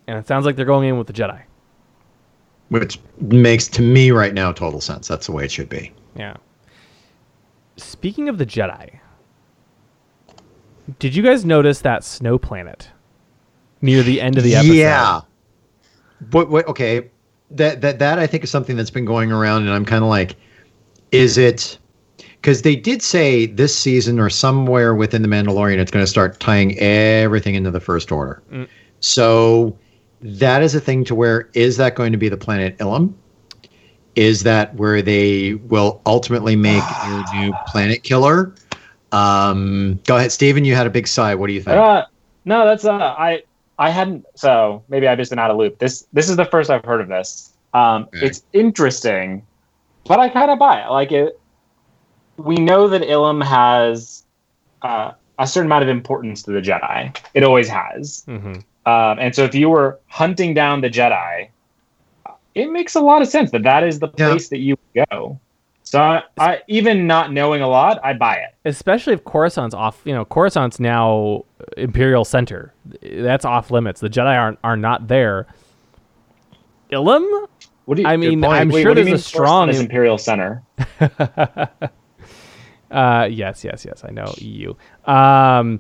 And 0.08 0.18
it 0.18 0.28
sounds 0.28 0.46
like 0.46 0.56
they're 0.56 0.66
going 0.66 0.88
in 0.90 0.98
with 0.98 1.08
the 1.08 1.14
Jedi. 1.14 1.42
Which 2.70 3.00
makes 3.20 3.68
to 3.70 3.82
me 3.82 4.12
right 4.12 4.34
now 4.34 4.54
total 4.54 4.80
sense. 4.80 5.08
That's 5.08 5.26
the 5.26 5.34
way 5.34 5.44
it 5.44 5.52
should 5.52 5.68
be. 5.68 5.92
Yeah. 6.16 6.38
Speaking 7.76 8.30
of 8.30 8.38
the 8.38 8.46
Jedi, 8.46 9.00
did 11.00 11.16
you 11.16 11.24
guys 11.24 11.46
notice 11.46 11.82
that 11.82 12.04
snow 12.04 12.38
planet 12.38 12.90
near 13.82 14.04
the 14.04 14.22
end 14.22 14.38
of 14.38 14.44
the 14.44 14.56
episode? 14.56 14.74
Yeah. 14.74 15.22
But 16.22 16.50
wait, 16.50 16.66
okay, 16.68 17.10
that 17.52 17.82
that 17.82 18.00
that 18.00 18.20
I 18.20 18.28
think 18.28 18.44
is 18.44 18.50
something 18.50 18.78
that's 18.78 18.90
been 18.90 19.06
going 19.06 19.32
around, 19.32 19.64
and 19.64 19.72
I'm 19.72 19.86
kind 19.86 20.04
of 20.04 20.10
like, 20.10 20.36
is 21.12 21.38
it? 21.38 21.78
Because 22.18 22.64
they 22.64 22.76
did 22.76 23.04
say 23.04 23.46
this 23.46 23.76
season 23.76 24.20
or 24.20 24.30
somewhere 24.30 24.96
within 24.96 25.22
the 25.22 25.28
Mandalorian, 25.28 25.78
it's 25.78 25.92
going 25.92 26.04
to 26.04 26.10
start 26.10 26.40
tying 26.40 26.78
everything 26.80 27.54
into 27.54 27.70
the 27.70 27.80
First 27.80 28.12
Order. 28.12 28.42
Mm. 28.52 28.68
So 29.00 29.78
that 30.22 30.64
is 30.64 30.74
a 30.74 30.80
thing 30.80 31.04
to 31.06 31.16
where 31.16 31.50
is 31.54 31.78
that 31.78 31.96
going 31.96 32.12
to 32.12 32.18
be 32.18 32.30
the 32.30 32.38
planet 32.38 32.78
Ilum? 32.80 33.14
Is 34.16 34.44
that 34.44 34.76
where 34.76 35.02
they 35.02 35.54
will 35.54 36.02
ultimately 36.06 36.56
make 36.56 36.84
your 37.08 37.24
new 37.36 37.54
planet 37.68 38.04
killer? 38.04 38.56
Um, 39.12 40.00
go 40.06 40.18
ahead, 40.18 40.32
Stephen. 40.32 40.66
You 40.66 40.76
had 40.76 40.88
a 40.88 40.90
big 40.90 41.08
sigh. 41.08 41.36
What 41.36 41.48
do 41.48 41.54
you 41.54 41.62
think? 41.62 41.78
Uh, 41.78 42.06
no, 42.46 42.66
that's 42.66 42.86
uh, 42.86 42.94
I 42.94 43.44
I 43.78 43.90
hadn't. 43.90 44.26
So 44.36 44.84
maybe 44.90 45.08
I've 45.08 45.18
just 45.18 45.32
been 45.32 45.40
out 45.40 45.52
of 45.52 45.58
loop. 45.58 45.80
This 45.80 46.06
this 46.14 46.30
is 46.30 46.36
the 46.38 46.46
first 46.46 46.70
I've 46.70 46.86
heard 46.86 47.02
of 47.02 47.08
this. 47.08 47.54
Um, 47.74 48.08
Okay. 48.16 48.28
It's 48.28 48.44
interesting, 48.54 49.46
but 50.06 50.20
I 50.20 50.30
kind 50.30 50.52
of 50.52 50.60
buy 50.60 50.82
it. 50.86 50.90
Like 50.92 51.12
it, 51.12 51.40
we 52.38 52.56
know 52.56 52.88
that 52.90 53.02
Ilum 53.02 53.44
has 53.46 54.24
uh, 54.82 55.12
a 55.38 55.48
certain 55.48 55.68
amount 55.68 55.84
of 55.84 55.90
importance 55.90 56.44
to 56.44 56.52
the 56.52 56.62
Jedi. 56.62 57.16
It 57.34 57.44
always 57.44 57.68
has. 57.70 58.24
hmm 58.26 58.54
Um, 58.86 59.20
and 59.20 59.36
so 59.36 59.44
if 59.44 59.54
you 59.56 59.70
were 59.70 60.00
hunting 60.08 60.54
down 60.54 60.82
the 60.82 60.90
Jedi, 60.90 61.50
it 62.56 62.72
makes 62.72 62.96
a 62.96 63.00
lot 63.02 63.22
of 63.22 63.28
sense 63.28 63.52
that 63.52 63.64
that 63.64 63.84
is 63.84 64.00
the 64.00 64.10
Yeah. 64.18 64.30
place 64.30 64.50
that 64.50 64.58
you 64.60 64.76
would 64.96 65.06
go. 65.12 65.40
So 65.92 66.00
I, 66.00 66.24
I 66.38 66.62
even 66.70 67.06
not 67.06 67.34
knowing 67.34 67.62
a 67.62 67.68
lot, 67.68 68.00
I 68.02 68.14
buy 68.14 68.36
it. 68.36 68.56
Especially 68.64 69.12
if 69.12 69.26
Coruscant's 69.26 69.76
off. 69.76 70.02
You 70.06 70.14
know, 70.14 70.24
Coruscant's 70.24 70.80
now 70.80 71.44
Imperial 71.76 72.24
Center. 72.24 72.74
That's 73.02 73.44
off 73.44 73.72
limits. 73.72 74.00
The 74.00 74.10
Jedi 74.10 74.40
aren't 74.40 74.58
are 74.64 74.78
not 74.78 75.10
there. 75.10 75.48
Ilum? 76.94 77.46
What 77.84 77.96
do 77.96 78.04
you? 78.04 78.08
I 78.08 78.16
mean. 78.16 78.42
I'm 78.42 78.70
wait, 78.70 78.84
sure 78.84 78.96
there's 78.96 79.12
a 79.12 79.18
strong. 79.18 79.70
Imperial 79.70 80.18
Center. 80.18 80.64
Uh, 82.92 83.26
yes, 83.32 83.64
yes, 83.64 83.86
yes. 83.86 84.04
I 84.04 84.12
know 84.12 84.34
EU. 84.40 84.74
Um, 85.06 85.80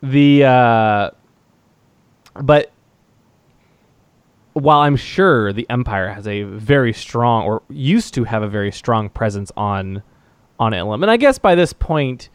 the 0.00 0.44
uh, 0.44 1.10
but 2.40 2.70
while 4.56 4.78
I'm 4.80 4.96
sure 4.96 5.52
the 5.52 5.66
Empire 5.68 6.08
has 6.08 6.26
a 6.26 6.44
very 6.44 6.92
strong, 6.94 7.44
or 7.44 7.62
used 7.68 8.14
to 8.14 8.24
have 8.24 8.42
a 8.42 8.48
very 8.48 8.72
strong 8.72 9.10
presence 9.10 9.52
on 9.56 10.02
on 10.58 10.72
Ilum, 10.72 11.02
and 11.02 11.10
I 11.10 11.18
guess 11.18 11.38
by 11.38 11.54
this 11.54 11.74
point, 11.74 12.30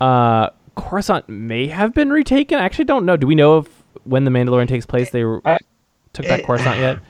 uh, 0.00 0.50
Coruscant 0.76 1.28
may 1.28 1.66
have 1.66 1.92
been 1.92 2.10
retaken. 2.10 2.58
I 2.58 2.64
actually 2.64 2.84
don't 2.84 3.04
know. 3.04 3.16
Do 3.16 3.26
we 3.26 3.34
know 3.34 3.58
if 3.58 3.68
when 4.04 4.24
the 4.24 4.30
Mandalorian 4.30 4.68
takes 4.68 4.86
place 4.86 5.10
they 5.10 5.24
were, 5.24 5.40
I- 5.44 5.58
took 6.12 6.26
back 6.26 6.44
Coruscant 6.44 6.78
yet? 6.78 6.98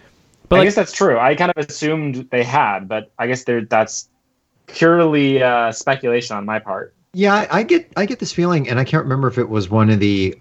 But 0.49 0.57
I 0.57 0.59
like- 0.61 0.67
guess 0.67 0.75
that's 0.75 0.93
true. 0.93 1.19
I 1.19 1.35
kind 1.35 1.51
of 1.55 1.69
assumed 1.69 2.29
they 2.31 2.43
had, 2.45 2.87
but 2.89 3.11
I 3.19 3.27
guess 3.27 3.45
there 3.45 3.65
that's 3.65 4.09
purely 4.67 5.43
uh, 5.43 5.73
speculation 5.73 6.37
on 6.37 6.45
my 6.45 6.59
part. 6.59 6.95
Yeah, 7.15 7.35
I 7.35 7.59
I 7.59 7.63
get 7.63 7.91
I 7.97 8.05
get 8.07 8.19
this 8.19 8.33
feeling, 8.33 8.69
and 8.69 8.79
I 8.79 8.85
can't 8.85 9.03
remember 9.05 9.27
if 9.29 9.39
it 9.39 9.49
was 9.49 9.71
one 9.71 9.89
of 9.91 10.01
the 10.01 10.37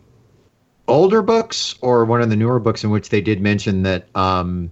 older 0.87 1.21
books 1.21 1.75
or 1.81 2.05
one 2.05 2.21
of 2.21 2.29
the 2.29 2.35
newer 2.35 2.59
books 2.59 2.83
in 2.83 2.89
which 2.89 3.09
they 3.09 3.21
did 3.21 3.41
mention 3.41 3.83
that 3.83 4.07
um, 4.15 4.71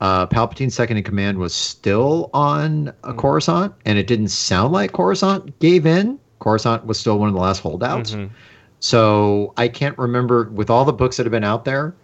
uh, 0.00 0.26
Palpatine's 0.26 0.74
second 0.74 0.96
in 0.96 1.04
command 1.04 1.38
was 1.38 1.54
still 1.54 2.30
on 2.34 2.92
uh, 3.04 3.12
Coruscant, 3.14 3.74
and 3.84 3.98
it 3.98 4.06
didn't 4.06 4.28
sound 4.28 4.72
like 4.72 4.92
Coruscant 4.92 5.58
gave 5.60 5.86
in. 5.86 6.18
Coruscant 6.40 6.86
was 6.86 6.98
still 6.98 7.18
one 7.18 7.28
of 7.28 7.34
the 7.34 7.40
last 7.40 7.60
holdouts. 7.60 8.12
Mhm. 8.12 8.30
So 8.80 9.52
I 9.56 9.66
can't 9.68 9.98
remember 9.98 10.50
with 10.52 10.70
all 10.70 10.84
the 10.84 10.92
books 10.92 11.16
that 11.16 11.26
have 11.26 11.32
been 11.32 11.44
out 11.44 11.64
there. 11.64 11.94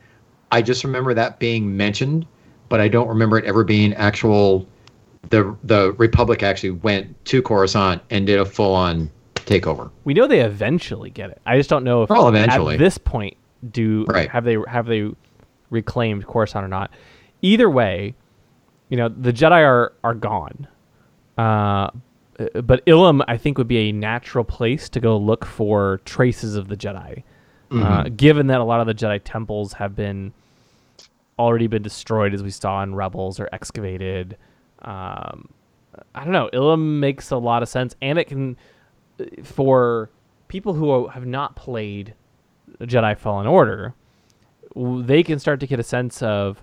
I 0.50 0.60
just 0.60 0.82
remember 0.82 1.14
that 1.14 1.38
being 1.38 1.76
mentioned, 1.76 2.26
but 2.68 2.80
I 2.80 2.88
don't 2.88 3.08
remember 3.08 3.38
it 3.38 3.44
ever 3.44 3.64
being 3.64 3.94
actual. 3.94 4.66
The 5.30 5.56
the 5.64 5.92
Republic 5.92 6.42
actually 6.42 6.72
went 6.72 7.24
to 7.26 7.42
Coruscant 7.42 8.02
and 8.10 8.26
did 8.26 8.38
a 8.38 8.44
full 8.44 8.74
on 8.74 9.10
takeover. 9.46 9.90
We 10.04 10.14
know 10.14 10.26
they 10.26 10.40
eventually 10.40 11.10
get 11.10 11.30
it. 11.30 11.40
I 11.46 11.56
just 11.56 11.70
don't 11.70 11.84
know 11.84 12.02
if 12.02 12.10
Well, 12.10 12.28
eventually. 12.28 12.74
at 12.74 12.78
this 12.78 12.98
point 12.98 13.36
do 13.70 14.04
Right. 14.08 14.28
have 14.30 14.44
they 14.44 14.56
have 14.68 14.86
they 14.86 15.10
reclaimed 15.70 16.26
Coruscant 16.26 16.64
or 16.64 16.68
not. 16.68 16.90
Either 17.42 17.68
way, 17.70 18.14
you 18.88 18.96
know 18.96 19.08
the 19.08 19.32
Jedi 19.32 19.62
are 19.66 19.92
are 20.02 20.14
gone. 20.14 20.66
Uh, 21.36 21.90
but 22.62 22.84
Ilum, 22.86 23.24
I 23.28 23.36
think, 23.36 23.58
would 23.58 23.68
be 23.68 23.88
a 23.88 23.92
natural 23.92 24.44
place 24.44 24.88
to 24.90 25.00
go 25.00 25.16
look 25.16 25.44
for 25.44 26.00
traces 26.04 26.56
of 26.56 26.68
the 26.68 26.76
Jedi. 26.76 27.22
Uh, 27.72 28.04
given 28.16 28.46
that 28.48 28.60
a 28.60 28.64
lot 28.64 28.80
of 28.80 28.86
the 28.86 28.94
Jedi 28.94 29.20
temples 29.24 29.72
have 29.74 29.96
been 29.96 30.32
already 31.40 31.66
been 31.66 31.82
destroyed, 31.82 32.32
as 32.32 32.40
we 32.40 32.50
saw 32.50 32.80
in 32.84 32.94
Rebels, 32.94 33.40
or 33.40 33.48
excavated. 33.52 34.36
Um, 34.82 35.48
I 36.14 36.22
don't 36.22 36.32
know. 36.32 36.50
Ilum 36.52 37.00
makes 37.00 37.32
a 37.32 37.36
lot 37.36 37.64
of 37.64 37.68
sense, 37.68 37.96
and 38.00 38.16
it 38.16 38.28
can 38.28 38.56
for 39.42 40.11
people 40.49 40.75
who 40.75 41.09
have 41.09 41.26
not 41.26 41.56
played 41.56 42.14
Jedi 42.80 43.16
Fallen 43.18 43.47
Order, 43.47 43.94
they 44.75 45.23
can 45.23 45.38
start 45.38 45.61
to 45.61 45.66
get 45.66 45.78
a 45.78 45.85
sense 45.85 46.23
of, 46.23 46.62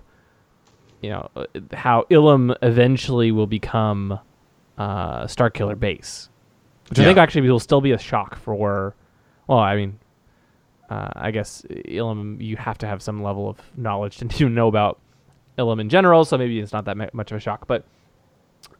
you 1.00 1.10
know, 1.10 1.28
uh, 1.36 1.44
how 1.72 2.06
Ilum 2.10 2.54
eventually 2.62 3.32
will 3.32 3.46
become 3.46 4.18
uh, 4.78 5.24
Starkiller 5.24 5.78
Base, 5.78 6.28
which 6.88 6.98
I 6.98 7.04
think 7.04 7.18
actually 7.18 7.48
will 7.48 7.60
still 7.60 7.80
be 7.80 7.92
a 7.92 7.98
shock 7.98 8.36
for. 8.36 8.94
Well, 9.46 9.58
I 9.58 9.76
mean, 9.76 9.98
uh, 10.90 11.10
I 11.16 11.30
guess 11.30 11.62
Ilum 11.70 12.40
you 12.40 12.56
have 12.56 12.78
to 12.78 12.86
have 12.86 13.02
some 13.02 13.22
level 13.22 13.48
of 13.48 13.58
knowledge 13.76 14.18
to, 14.18 14.28
to 14.28 14.48
know 14.50 14.68
about 14.68 15.00
Ilum 15.58 15.80
in 15.80 15.88
general, 15.88 16.24
so 16.24 16.38
maybe 16.38 16.60
it's 16.60 16.72
not 16.72 16.84
that 16.84 17.14
much 17.14 17.30
of 17.30 17.36
a 17.36 17.40
shock, 17.40 17.66
but. 17.66 17.84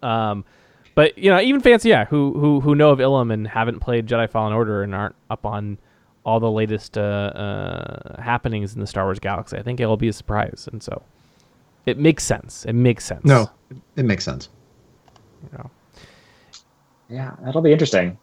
Um, 0.03 0.45
but 0.95 1.17
you 1.19 1.31
know, 1.31 1.41
even 1.41 1.61
fans, 1.61 1.85
yeah, 1.85 2.05
who 2.07 2.33
who 2.39 2.61
who 2.61 2.75
know 2.75 2.91
of 2.91 2.99
Ilum 2.99 3.33
and 3.33 3.47
haven't 3.47 3.81
played 3.81 4.07
Jedi 4.07 4.29
Fallen 4.31 4.53
Order 4.53 4.83
and 4.83 4.95
aren't 4.95 5.15
up 5.31 5.45
on 5.47 5.79
all 6.25 6.39
the 6.39 6.51
latest 6.51 6.97
uh, 6.97 7.01
uh, 7.01 8.23
happenings 8.23 8.75
in 8.75 8.81
the 8.81 8.87
Star 8.87 9.05
Wars 9.05 9.19
galaxy, 9.19 9.57
I 9.57 9.63
think 9.63 9.81
it 9.81 9.87
will 9.87 9.97
be 9.97 10.07
a 10.09 10.13
surprise, 10.13 10.69
and 10.71 10.81
so 10.83 11.03
it 11.85 11.99
makes 11.99 12.23
sense. 12.23 12.65
It 12.65 12.75
makes 12.75 13.05
sense. 13.05 13.25
No, 13.25 13.51
it 13.97 14.05
makes 14.05 14.25
sense. 14.25 14.49
you 15.43 15.59
know. 15.59 15.71
Yeah, 17.09 17.33
that'll 17.45 17.61
be 17.61 17.73
interesting. 17.73 18.17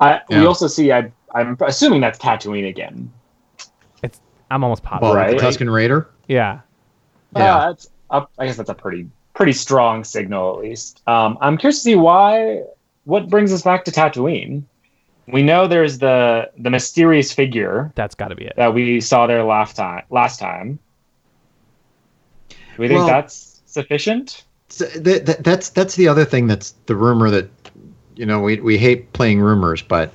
I, 0.00 0.20
We 0.28 0.44
also 0.44 0.66
see. 0.66 0.90
I, 0.92 1.10
I'm 1.34 1.56
assuming 1.64 2.00
that's 2.00 2.18
Tatooine 2.18 2.68
again. 2.68 3.12
it's 4.02 4.20
I'm 4.50 4.62
almost 4.64 4.82
positive. 4.82 5.02
Well, 5.02 5.14
Right. 5.14 5.38
the 5.38 5.42
Tusken 5.44 5.72
Raider. 5.72 6.10
Yeah, 6.28 6.60
Yeah. 7.36 7.56
Uh, 7.56 7.66
that's 7.68 7.88
up. 8.10 8.32
I 8.38 8.46
guess 8.46 8.56
that's 8.56 8.68
a 8.70 8.74
pretty 8.74 9.08
pretty 9.34 9.52
strong 9.52 10.04
signal, 10.04 10.56
at 10.56 10.64
least. 10.64 11.02
Um, 11.06 11.36
I'm 11.40 11.58
curious 11.58 11.78
to 11.78 11.82
see 11.82 11.94
why. 11.96 12.62
What 13.04 13.28
brings 13.28 13.52
us 13.52 13.62
back 13.62 13.84
to 13.84 13.90
Tatooine? 13.90 14.62
We 15.28 15.42
know 15.42 15.66
there's 15.66 15.98
the 15.98 16.50
the 16.58 16.70
mysterious 16.70 17.32
figure 17.32 17.92
that's 17.94 18.14
got 18.14 18.28
to 18.28 18.34
be 18.36 18.44
it. 18.44 18.54
that 18.56 18.72
we 18.72 19.00
saw 19.00 19.26
there 19.26 19.42
last 19.42 19.76
time. 19.76 20.04
Last 20.10 20.38
time. 20.38 20.78
Do 22.48 22.56
we 22.78 22.88
think 22.88 22.98
Well- 22.98 23.06
that's 23.08 23.62
sufficient? 23.66 24.44
So 24.70 24.86
that, 24.86 25.26
that, 25.26 25.44
that's 25.44 25.68
that's 25.68 25.94
the 25.94 26.08
other 26.08 26.24
thing 26.24 26.46
that's 26.46 26.74
the 26.86 26.96
rumor 26.96 27.30
that 27.30 27.48
you 28.16 28.26
know 28.26 28.40
we 28.40 28.58
we 28.60 28.78
hate 28.78 29.12
playing 29.12 29.40
rumors, 29.40 29.82
but 29.82 30.12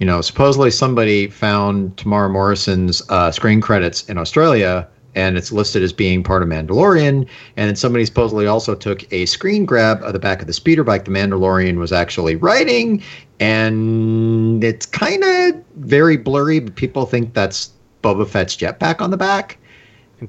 you 0.00 0.06
know 0.06 0.20
supposedly 0.20 0.70
somebody 0.70 1.28
found 1.28 1.96
Temuera 1.96 2.30
Morrison's 2.30 3.02
uh, 3.08 3.30
screen 3.30 3.60
credits 3.60 4.04
in 4.08 4.18
Australia 4.18 4.86
and 5.14 5.36
it's 5.36 5.52
listed 5.52 5.82
as 5.82 5.92
being 5.92 6.22
part 6.22 6.42
of 6.42 6.48
Mandalorian, 6.48 7.26
and 7.56 7.68
then 7.68 7.76
somebody 7.76 8.04
supposedly 8.04 8.46
also 8.46 8.74
took 8.74 9.10
a 9.12 9.26
screen 9.26 9.64
grab 9.64 10.02
of 10.02 10.12
the 10.12 10.18
back 10.18 10.40
of 10.40 10.46
the 10.46 10.52
speeder 10.52 10.84
bike. 10.84 11.04
The 11.04 11.10
Mandalorian 11.10 11.76
was 11.76 11.92
actually 11.92 12.36
riding, 12.36 13.02
and 13.40 14.62
it's 14.64 14.86
kind 14.86 15.22
of 15.22 15.62
very 15.76 16.16
blurry, 16.16 16.60
but 16.60 16.74
people 16.76 17.06
think 17.06 17.34
that's 17.34 17.72
Boba 18.02 18.26
Fett's 18.26 18.56
jetpack 18.56 19.00
on 19.00 19.10
the 19.10 19.16
back. 19.16 19.58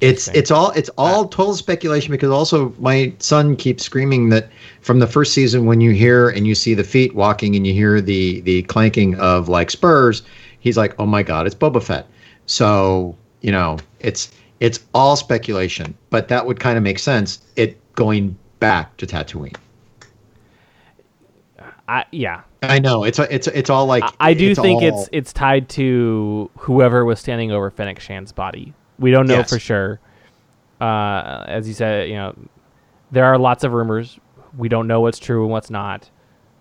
It's 0.00 0.28
it's 0.28 0.50
all 0.50 0.70
it's 0.72 0.88
uh, 0.90 0.92
all 0.98 1.28
total 1.28 1.54
speculation 1.54 2.10
because 2.10 2.30
also 2.30 2.74
my 2.78 3.12
son 3.20 3.54
keeps 3.54 3.84
screaming 3.84 4.30
that 4.30 4.48
from 4.80 4.98
the 4.98 5.06
first 5.06 5.32
season 5.32 5.66
when 5.66 5.80
you 5.80 5.92
hear 5.92 6.28
and 6.28 6.46
you 6.46 6.54
see 6.54 6.74
the 6.74 6.82
feet 6.82 7.14
walking 7.14 7.54
and 7.54 7.66
you 7.66 7.72
hear 7.72 8.00
the 8.00 8.40
the 8.40 8.62
clanking 8.62 9.14
of 9.16 9.48
like 9.48 9.70
spurs 9.70 10.22
he's 10.58 10.76
like 10.76 10.94
oh 10.98 11.06
my 11.06 11.22
god 11.22 11.46
it's 11.46 11.54
Boba 11.54 11.82
Fett. 11.82 12.08
So 12.46 13.16
you 13.40 13.52
know 13.52 13.78
it's 14.00 14.32
it's 14.60 14.80
all 14.94 15.16
speculation 15.16 15.96
but 16.10 16.28
that 16.28 16.46
would 16.46 16.58
kind 16.60 16.76
of 16.76 16.82
make 16.84 16.98
sense 16.98 17.40
it 17.56 17.78
going 17.94 18.36
back 18.60 18.96
to 18.96 19.06
Tatooine 19.06 19.54
I, 21.86 22.04
yeah. 22.12 22.42
I 22.62 22.78
know 22.78 23.04
it's 23.04 23.18
it's 23.18 23.46
it's 23.48 23.68
all 23.68 23.84
like 23.86 24.02
I, 24.04 24.30
I 24.30 24.34
do 24.34 24.52
it's 24.52 24.60
think 24.60 24.82
all- 24.82 25.00
it's 25.02 25.08
it's 25.12 25.32
tied 25.34 25.68
to 25.70 26.50
whoever 26.58 27.04
was 27.04 27.20
standing 27.20 27.52
over 27.52 27.70
Fennec 27.70 28.00
Shand's 28.00 28.32
body. 28.32 28.72
We 28.98 29.10
don't 29.10 29.26
know 29.26 29.34
Yes. 29.36 29.50
for 29.50 29.58
sure. 29.58 30.00
Uh, 30.80 31.44
as 31.46 31.68
you 31.68 31.74
said, 31.74 32.08
you 32.08 32.14
know, 32.14 32.34
there 33.12 33.26
are 33.26 33.38
lots 33.38 33.64
of 33.64 33.72
rumors. 33.72 34.18
We 34.56 34.68
don't 34.70 34.86
know 34.86 35.02
what's 35.02 35.18
true 35.18 35.42
and 35.42 35.50
what's 35.50 35.68
not. 35.68 36.08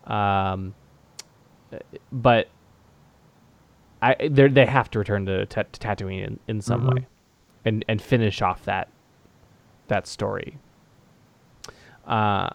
Um, 0.06 0.76
but 2.12 2.50
I 4.02 4.28
they 4.30 4.50
they 4.50 4.66
have 4.66 4.92
to 4.92 5.00
return 5.00 5.26
to, 5.28 5.46
Ta- 5.46 5.64
to 5.72 5.80
Tatooine 5.80 6.26
in, 6.28 6.40
in 6.50 6.62
some 6.62 6.82
Mm-hmm. 6.82 6.96
way, 6.96 7.08
and 7.66 7.84
and 7.88 8.02
finish 8.02 8.42
off 8.42 8.64
that 8.66 8.88
that 9.88 10.08
story. 10.08 10.58
Uh, 12.08 12.50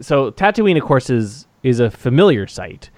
so 0.00 0.30
Tatooine, 0.30 0.76
of 0.76 0.84
course, 0.84 1.10
is 1.10 1.46
is 1.62 1.80
a 1.80 1.90
familiar 1.90 2.46
sight, 2.46 2.90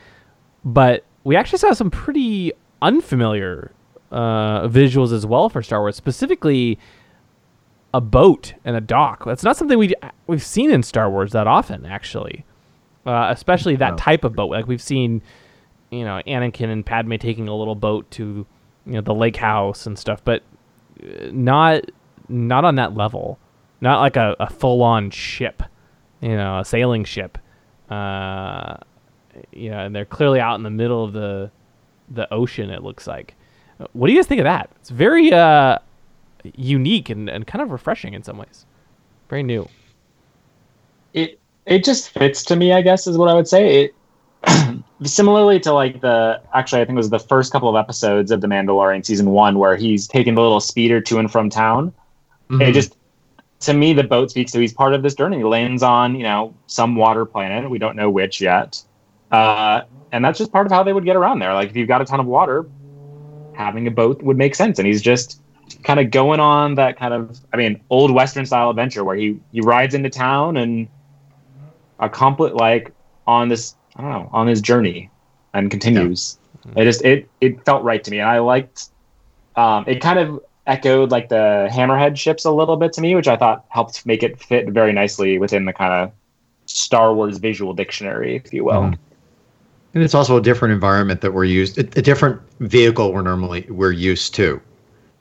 but 0.64 1.04
we 1.24 1.36
actually 1.36 1.58
saw 1.58 1.72
some 1.72 1.90
pretty 1.90 2.52
unfamiliar 2.82 3.72
uh, 4.10 4.66
visuals 4.68 5.12
as 5.12 5.26
well 5.26 5.48
for 5.48 5.62
Star 5.62 5.80
Wars, 5.80 5.96
specifically 5.96 6.78
a 7.94 8.00
boat 8.00 8.54
and 8.64 8.76
a 8.76 8.80
dock. 8.80 9.24
That's 9.24 9.42
not 9.44 9.56
something 9.56 9.78
we 9.78 9.94
we've 10.26 10.42
seen 10.44 10.70
in 10.70 10.82
Star 10.82 11.10
Wars 11.10 11.32
that 11.32 11.46
often, 11.46 11.86
actually. 11.86 12.44
Uh, 13.04 13.28
especially 13.30 13.76
that 13.76 13.90
No. 13.92 13.96
type 13.96 14.24
of 14.24 14.34
boat. 14.34 14.50
Like 14.50 14.66
we've 14.66 14.82
seen, 14.82 15.22
you 15.90 16.04
know, 16.04 16.20
Anakin 16.26 16.70
and 16.70 16.84
Padme 16.84 17.14
taking 17.14 17.46
a 17.46 17.54
little 17.54 17.76
boat 17.76 18.10
to, 18.12 18.44
you 18.84 18.92
know, 18.92 19.00
the 19.00 19.14
lake 19.14 19.36
house 19.36 19.86
and 19.86 19.96
stuff, 19.96 20.20
but 20.24 20.42
not 21.32 21.84
not 22.28 22.64
on 22.64 22.76
that 22.76 22.94
level. 22.94 23.38
Not 23.80 24.00
like 24.00 24.16
a, 24.16 24.34
a 24.40 24.48
full 24.48 24.82
on 24.82 25.10
ship, 25.10 25.62
you 26.20 26.30
know, 26.36 26.60
a 26.60 26.64
sailing 26.64 27.04
ship. 27.04 27.38
Uh, 27.90 28.76
you 29.52 29.70
know, 29.70 29.80
and 29.80 29.94
they're 29.94 30.06
clearly 30.06 30.40
out 30.40 30.54
in 30.54 30.62
the 30.62 30.70
middle 30.70 31.04
of 31.04 31.12
the 31.12 31.50
the 32.08 32.32
ocean. 32.32 32.70
It 32.70 32.82
looks 32.82 33.06
like. 33.06 33.34
What 33.92 34.06
do 34.06 34.12
you 34.14 34.18
guys 34.18 34.26
think 34.26 34.40
of 34.40 34.44
that? 34.44 34.70
It's 34.76 34.88
very 34.88 35.32
uh, 35.32 35.78
unique 36.56 37.10
and, 37.10 37.28
and 37.28 37.46
kind 37.46 37.60
of 37.62 37.70
refreshing 37.70 38.14
in 38.14 38.22
some 38.22 38.38
ways. 38.38 38.64
Very 39.28 39.42
new. 39.42 39.68
it 41.12 41.38
it 41.66 41.84
just 41.84 42.10
fits 42.10 42.44
to 42.44 42.56
me, 42.56 42.72
I 42.72 42.80
guess, 42.80 43.06
is 43.06 43.18
what 43.18 43.28
I 43.28 43.34
would 43.34 43.48
say. 43.48 43.84
It 43.84 43.94
similarly 45.04 45.60
to 45.60 45.72
like 45.72 46.00
the 46.00 46.40
actually 46.54 46.80
I 46.80 46.84
think 46.84 46.96
it 46.96 46.98
was 46.98 47.10
the 47.10 47.18
first 47.18 47.52
couple 47.52 47.68
of 47.68 47.76
episodes 47.76 48.30
of 48.30 48.40
The 48.40 48.46
Mandalorian 48.46 49.04
season 49.04 49.30
one 49.30 49.58
where 49.58 49.76
he's 49.76 50.06
taking 50.06 50.34
the 50.34 50.42
little 50.42 50.60
speeder 50.60 51.00
to 51.02 51.18
and 51.18 51.30
from 51.30 51.50
town. 51.50 51.92
It 52.50 52.72
just 52.72 52.96
to 53.60 53.74
me 53.74 53.92
the 53.92 54.04
boat 54.04 54.30
speaks 54.30 54.52
to 54.52 54.60
he's 54.60 54.72
part 54.72 54.94
of 54.94 55.02
this 55.02 55.14
journey. 55.14 55.38
He 55.38 55.44
lands 55.44 55.82
on, 55.82 56.14
you 56.14 56.22
know, 56.22 56.54
some 56.66 56.96
water 56.96 57.24
planet. 57.24 57.68
We 57.68 57.78
don't 57.78 57.96
know 57.96 58.10
which 58.10 58.40
yet. 58.40 58.82
Uh, 59.30 59.82
and 60.12 60.24
that's 60.24 60.38
just 60.38 60.52
part 60.52 60.66
of 60.66 60.72
how 60.72 60.82
they 60.82 60.92
would 60.92 61.04
get 61.04 61.16
around 61.16 61.40
there. 61.40 61.52
Like 61.52 61.70
if 61.70 61.76
you've 61.76 61.88
got 61.88 62.00
a 62.00 62.04
ton 62.04 62.20
of 62.20 62.26
water, 62.26 62.66
having 63.54 63.86
a 63.86 63.90
boat 63.90 64.22
would 64.22 64.36
make 64.36 64.54
sense. 64.54 64.78
And 64.78 64.86
he's 64.86 65.02
just 65.02 65.42
kind 65.82 65.98
of 65.98 66.10
going 66.10 66.40
on 66.40 66.76
that 66.76 66.96
kind 66.96 67.12
of 67.12 67.38
I 67.52 67.56
mean, 67.56 67.80
old 67.90 68.12
western 68.12 68.46
style 68.46 68.70
adventure 68.70 69.04
where 69.04 69.16
he 69.16 69.38
he 69.52 69.60
rides 69.60 69.94
into 69.94 70.10
town 70.10 70.56
and 70.56 70.88
accomplish 71.98 72.52
like 72.52 72.92
on 73.26 73.48
this 73.48 73.74
I 73.96 74.02
don't 74.02 74.10
know 74.10 74.30
on 74.32 74.46
his 74.46 74.60
journey 74.60 75.10
and 75.54 75.70
continues. 75.70 76.38
It 76.76 76.84
just 76.84 77.04
it 77.04 77.28
it 77.40 77.64
felt 77.64 77.82
right 77.84 78.02
to 78.02 78.10
me, 78.10 78.18
and 78.18 78.28
I 78.28 78.38
liked. 78.40 78.90
Um, 79.56 79.84
it 79.86 80.00
kind 80.00 80.18
of 80.18 80.40
echoed 80.66 81.10
like 81.10 81.28
the 81.28 81.68
Hammerhead 81.72 82.16
ships 82.16 82.44
a 82.44 82.50
little 82.50 82.76
bit 82.76 82.92
to 82.94 83.00
me, 83.00 83.14
which 83.14 83.28
I 83.28 83.36
thought 83.36 83.64
helped 83.68 84.04
make 84.04 84.22
it 84.22 84.40
fit 84.42 84.68
very 84.68 84.92
nicely 84.92 85.38
within 85.38 85.64
the 85.64 85.72
kind 85.72 85.92
of 85.92 86.12
Star 86.66 87.14
Wars 87.14 87.38
visual 87.38 87.72
dictionary, 87.72 88.36
if 88.36 88.52
you 88.52 88.64
will. 88.64 88.82
Mhm. 88.82 88.98
And 89.94 90.02
it's 90.02 90.14
also 90.14 90.36
a 90.36 90.42
different 90.42 90.74
environment 90.74 91.22
that 91.22 91.32
we're 91.32 91.44
used, 91.44 91.78
a, 91.78 91.82
a 91.98 92.02
different 92.02 92.40
vehicle 92.60 93.12
we're 93.12 93.22
normally 93.22 93.64
we're 93.70 93.92
used 93.92 94.34
to. 94.34 94.60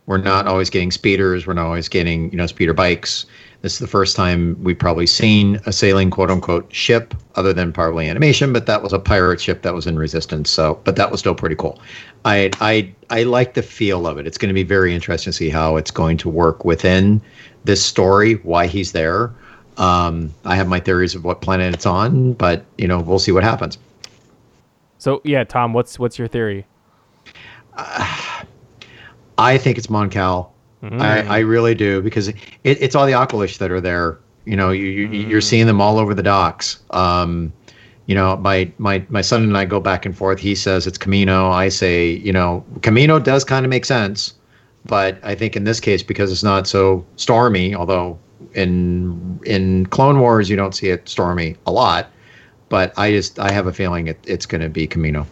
We're 0.06 0.18
not 0.18 0.48
always 0.48 0.70
getting 0.70 0.92
speeders. 0.92 1.48
We're 1.48 1.54
not 1.54 1.66
always 1.66 1.88
getting 1.88 2.32
you 2.32 2.38
know 2.38 2.48
speeder 2.48 2.74
bikes. 2.74 3.26
This 3.66 3.74
is 3.74 3.80
the 3.80 3.88
first 3.88 4.16
time 4.16 4.56
we've 4.64 4.78
probably 4.78 5.08
seen 5.08 5.60
a 5.66 5.72
sailing 5.72 6.12
quote 6.12 6.30
unquote 6.30 6.72
ship, 6.72 7.16
other 7.34 7.52
than 7.52 7.74
probably 7.74 8.08
animation, 8.08 8.54
but 8.54 8.68
that 8.68 8.84
was 8.84 8.94
a 8.94 9.00
pirate 9.00 9.42
ship 9.42 9.64
that 9.64 9.74
was 9.74 9.88
in 9.88 9.98
Resistance. 9.98 10.52
So, 10.52 10.80
but 10.84 10.98
that 10.98 11.10
was 11.10 11.20
still 11.20 11.34
pretty 11.34 11.56
cool. 11.56 11.82
I 12.26 12.52
I 12.62 12.94
I 13.10 13.24
like 13.24 13.56
the 13.56 13.64
feel 13.64 14.06
of 14.06 14.20
it. 14.20 14.28
It's 14.28 14.38
going 14.38 14.50
to 14.50 14.54
be 14.54 14.62
very 14.62 14.94
interesting 14.94 15.32
to 15.32 15.36
see 15.36 15.50
how 15.50 15.78
it's 15.78 15.90
going 15.90 16.18
to 16.18 16.30
work 16.30 16.64
within 16.64 17.20
this 17.64 17.84
story. 17.84 18.36
Why 18.44 18.68
he's 18.68 18.92
there. 18.92 19.32
Um, 19.78 20.32
I 20.46 20.56
have 20.56 20.68
my 20.68 20.80
theories 20.80 21.16
of 21.16 21.24
what 21.24 21.42
planet 21.42 21.74
it's 21.74 21.88
on, 21.88 22.34
but 22.34 22.66
you 22.78 22.88
know 22.88 23.00
we'll 23.00 23.18
see 23.18 23.32
what 23.32 23.44
happens. 23.44 23.80
So 25.00 25.22
yeah, 25.24 25.44
Tom, 25.44 25.74
what's 25.74 25.98
what's 25.98 26.20
your 26.20 26.28
theory? 26.28 26.68
I 29.40 29.58
think 29.58 29.80
it's 29.80 29.90
Mon 29.90 30.12
Cal. 30.12 30.54
I, 30.94 31.22
I 31.22 31.40
really 31.40 31.76
do 31.76 32.02
because 32.02 32.28
it, 32.28 32.36
it's 32.64 32.96
all 32.96 33.06
the 33.06 33.14
Aqualish 33.14 33.58
that 33.58 33.72
are 33.72 33.82
there. 33.82 34.20
You 34.46 34.56
know, 34.56 34.72
you, 34.72 34.86
you 34.86 35.08
you're 35.28 35.42
seeing 35.42 35.66
them 35.66 35.82
all 35.82 35.98
over 35.98 36.14
the 36.14 36.24
docks. 36.24 36.80
Um, 36.92 37.52
you 38.06 38.14
know, 38.14 38.38
my 38.38 38.72
my 38.78 39.04
my 39.10 39.22
son 39.22 39.44
and 39.44 39.58
I 39.58 39.66
go 39.66 39.80
back 39.80 40.06
and 40.06 40.16
forth. 40.16 40.40
He 40.40 40.54
says 40.54 40.86
it's 40.86 40.98
Camino. 40.98 41.50
I 41.50 41.70
say, 41.70 42.12
you 42.12 42.32
know, 42.32 42.64
Camino 42.82 43.20
does 43.20 43.44
kind 43.44 43.66
of 43.66 43.70
make 43.70 43.86
sense, 43.86 44.36
but 44.86 45.18
I 45.24 45.34
think 45.34 45.56
in 45.56 45.64
this 45.64 45.80
case 45.80 46.04
because 46.04 46.32
it's 46.32 46.44
not 46.44 46.68
so 46.68 47.04
stormy. 47.16 47.74
Although 47.74 48.20
in 48.54 49.40
in 49.46 49.88
Clone 49.88 50.20
Wars 50.20 50.50
you 50.50 50.56
don't 50.56 50.76
see 50.76 50.90
it 50.90 51.10
stormy 51.10 51.56
a 51.66 51.72
lot, 51.72 52.12
but 52.70 52.94
I 52.98 53.12
just 53.12 53.40
I 53.40 53.52
have 53.52 53.66
a 53.66 53.74
feeling 53.74 54.08
it, 54.08 54.20
it's 54.28 54.46
going 54.46 54.62
to 54.62 54.70
be 54.70 54.86
Camino. 54.86 55.26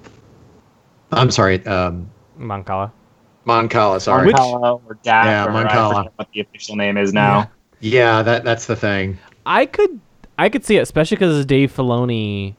I'm 1.12 1.30
sorry, 1.30 1.64
um, 1.68 2.10
Mon 2.38 2.64
Cala. 2.64 2.92
Mon 3.46 3.68
Cala. 3.70 4.00
Sorry. 4.00 4.32
Mon 4.32 4.34
Cala 4.36 4.74
or 4.76 4.98
Dac, 5.04 5.26
Yeah, 5.26 5.46
or 5.46 5.50
I 5.50 5.54
Mon 5.54 5.68
Cala. 5.70 6.12
what 6.16 6.28
the 6.34 6.42
official 6.42 6.76
name 6.76 6.98
is 6.98 7.14
now. 7.14 7.52
Yeah, 7.80 8.22
that 8.24 8.44
that's 8.44 8.66
the 8.66 8.76
thing. 8.76 9.18
I 9.46 9.66
could 9.66 10.00
I 10.38 10.50
could 10.50 10.66
see 10.66 10.78
it, 10.78 10.82
especially 10.82 11.16
because 11.18 11.46
Dave 11.46 11.72
Filoni 11.76 12.56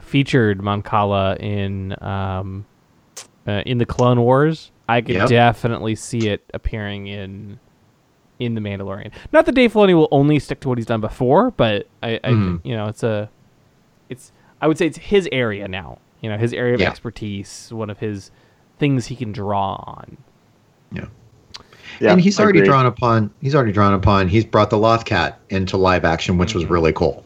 featured 0.00 0.62
Mon 0.62 0.82
Cala 0.82 1.36
in 1.36 1.94
um, 2.02 2.64
uh, 3.46 3.62
in 3.64 3.78
the 3.78 3.86
Clone 3.86 4.20
Wars. 4.20 4.70
I 4.88 5.00
could 5.00 5.14
Yep. 5.16 5.28
definitely 5.28 5.94
see 5.94 6.26
it 6.28 6.44
appearing 6.52 7.06
in 7.06 7.58
in 8.40 8.54
the 8.56 8.60
Mandalorian. 8.60 9.12
Not 9.32 9.46
that 9.46 9.54
Dave 9.54 9.72
Filoni 9.72 9.94
will 9.94 10.08
only 10.10 10.38
stick 10.40 10.58
to 10.60 10.68
what 10.68 10.76
he's 10.76 10.86
done 10.86 11.00
before, 11.00 11.52
but 11.52 11.86
I, 12.02 12.18
I 12.24 12.30
Mhm. 12.32 12.60
you 12.64 12.74
know 12.76 12.86
it's 12.88 13.02
a 13.04 13.30
it's 14.08 14.32
I 14.60 14.66
would 14.66 14.76
say 14.76 14.86
it's 14.86 14.98
his 14.98 15.28
area 15.30 15.68
now. 15.68 15.98
You 16.20 16.30
know, 16.30 16.38
his 16.38 16.52
area 16.52 16.74
of 16.74 16.80
Yeah. 16.80 16.88
expertise, 16.88 17.70
one 17.72 17.90
of 17.90 17.98
his 18.00 18.30
things 18.84 19.06
he 19.06 19.16
can 19.16 19.32
draw 19.32 19.76
on. 19.76 20.14
Yeah. 20.92 21.06
Yeah, 22.00 22.12
and 22.12 22.20
he's 22.20 22.38
already 22.38 22.60
drawn 22.60 22.84
upon 22.84 23.32
he's 23.40 23.54
already 23.54 23.72
drawn 23.72 23.94
upon 23.94 24.28
he's 24.28 24.44
brought 24.44 24.68
the 24.68 24.76
Lothcat 24.76 25.36
into 25.48 25.78
live 25.78 26.04
action, 26.04 26.36
which 26.36 26.54
was 26.54 26.66
really 26.66 26.92
cool. 26.92 27.24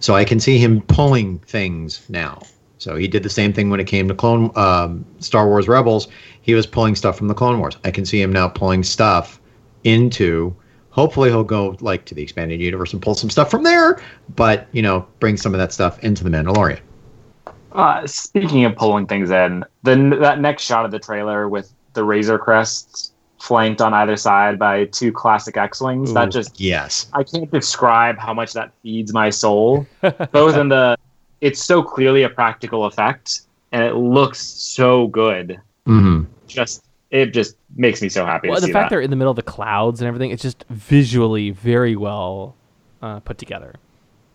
So 0.00 0.14
I 0.14 0.24
can 0.24 0.38
see 0.38 0.58
him 0.58 0.82
pulling 0.82 1.38
things 1.40 2.04
now. 2.10 2.42
So 2.76 2.96
he 2.96 3.08
did 3.08 3.22
the 3.22 3.30
same 3.30 3.54
thing 3.54 3.70
when 3.70 3.80
it 3.80 3.86
came 3.86 4.06
to 4.08 4.14
Clone 4.14 4.50
um, 4.54 5.02
Star 5.20 5.46
Wars 5.46 5.66
Rebels. 5.66 6.08
He 6.42 6.52
was 6.52 6.66
pulling 6.66 6.94
stuff 6.94 7.16
from 7.16 7.28
the 7.28 7.34
Clone 7.34 7.58
Wars. 7.58 7.78
I 7.84 7.90
can 7.90 8.04
see 8.04 8.20
him 8.20 8.32
now 8.32 8.48
pulling 8.48 8.82
stuff 8.82 9.40
into. 9.84 10.54
Hopefully, 10.90 11.30
he'll 11.30 11.42
go 11.42 11.76
like 11.80 12.04
to 12.06 12.14
the 12.14 12.22
expanded 12.22 12.60
universe 12.60 12.92
and 12.92 13.00
pull 13.00 13.14
some 13.14 13.30
stuff 13.30 13.50
from 13.50 13.62
there. 13.62 13.98
But 14.36 14.68
you 14.72 14.82
know, 14.82 15.06
bring 15.20 15.38
some 15.38 15.54
of 15.54 15.58
that 15.58 15.72
stuff 15.72 15.98
into 16.00 16.22
the 16.22 16.30
Mandalorian. 16.30 16.80
Uh, 17.72 18.06
speaking 18.06 18.64
of 18.64 18.74
pulling 18.76 19.06
things 19.06 19.30
in, 19.30 19.64
the 19.82 20.16
that 20.20 20.40
next 20.40 20.62
shot 20.62 20.84
of 20.84 20.90
the 20.90 20.98
trailer 20.98 21.48
with 21.48 21.72
the 21.94 22.02
Razor 22.04 22.38
Crests 22.38 23.12
flanked 23.40 23.80
on 23.80 23.94
either 23.94 24.16
side 24.16 24.58
by 24.58 24.84
two 24.86 25.12
classic 25.12 25.56
X-wings, 25.56 26.12
that 26.14 26.30
just 26.30 26.58
Yes. 26.60 27.06
I 27.12 27.22
can't 27.22 27.50
describe 27.52 28.18
how 28.18 28.34
much 28.34 28.52
that 28.54 28.72
feeds 28.82 29.12
my 29.12 29.30
soul. 29.30 29.86
Both 30.32 30.56
in 30.56 30.68
the, 30.68 30.96
it's 31.40 31.62
so 31.64 31.82
clearly 31.82 32.24
a 32.24 32.28
practical 32.28 32.86
effect, 32.86 33.42
and 33.72 33.82
it 33.84 33.94
looks 33.94 34.40
so 34.40 35.06
good. 35.08 35.60
hmm 35.86 36.24
Just 36.46 36.84
it 37.10 37.26
just 37.32 37.56
makes 37.76 38.02
me 38.02 38.08
so 38.08 38.26
happy 38.26 38.48
Well, 38.48 38.56
to 38.56 38.60
the 38.62 38.66
see 38.66 38.72
fact 38.72 38.86
that. 38.86 38.90
they're 38.96 39.00
in 39.00 39.10
the 39.10 39.16
middle 39.16 39.30
of 39.30 39.36
the 39.36 39.42
clouds 39.42 40.00
and 40.00 40.08
everything, 40.08 40.30
it's 40.30 40.42
just 40.42 40.64
visually 40.68 41.50
very 41.50 41.96
well 41.96 42.54
uh, 43.02 43.20
put 43.20 43.38
together 43.38 43.74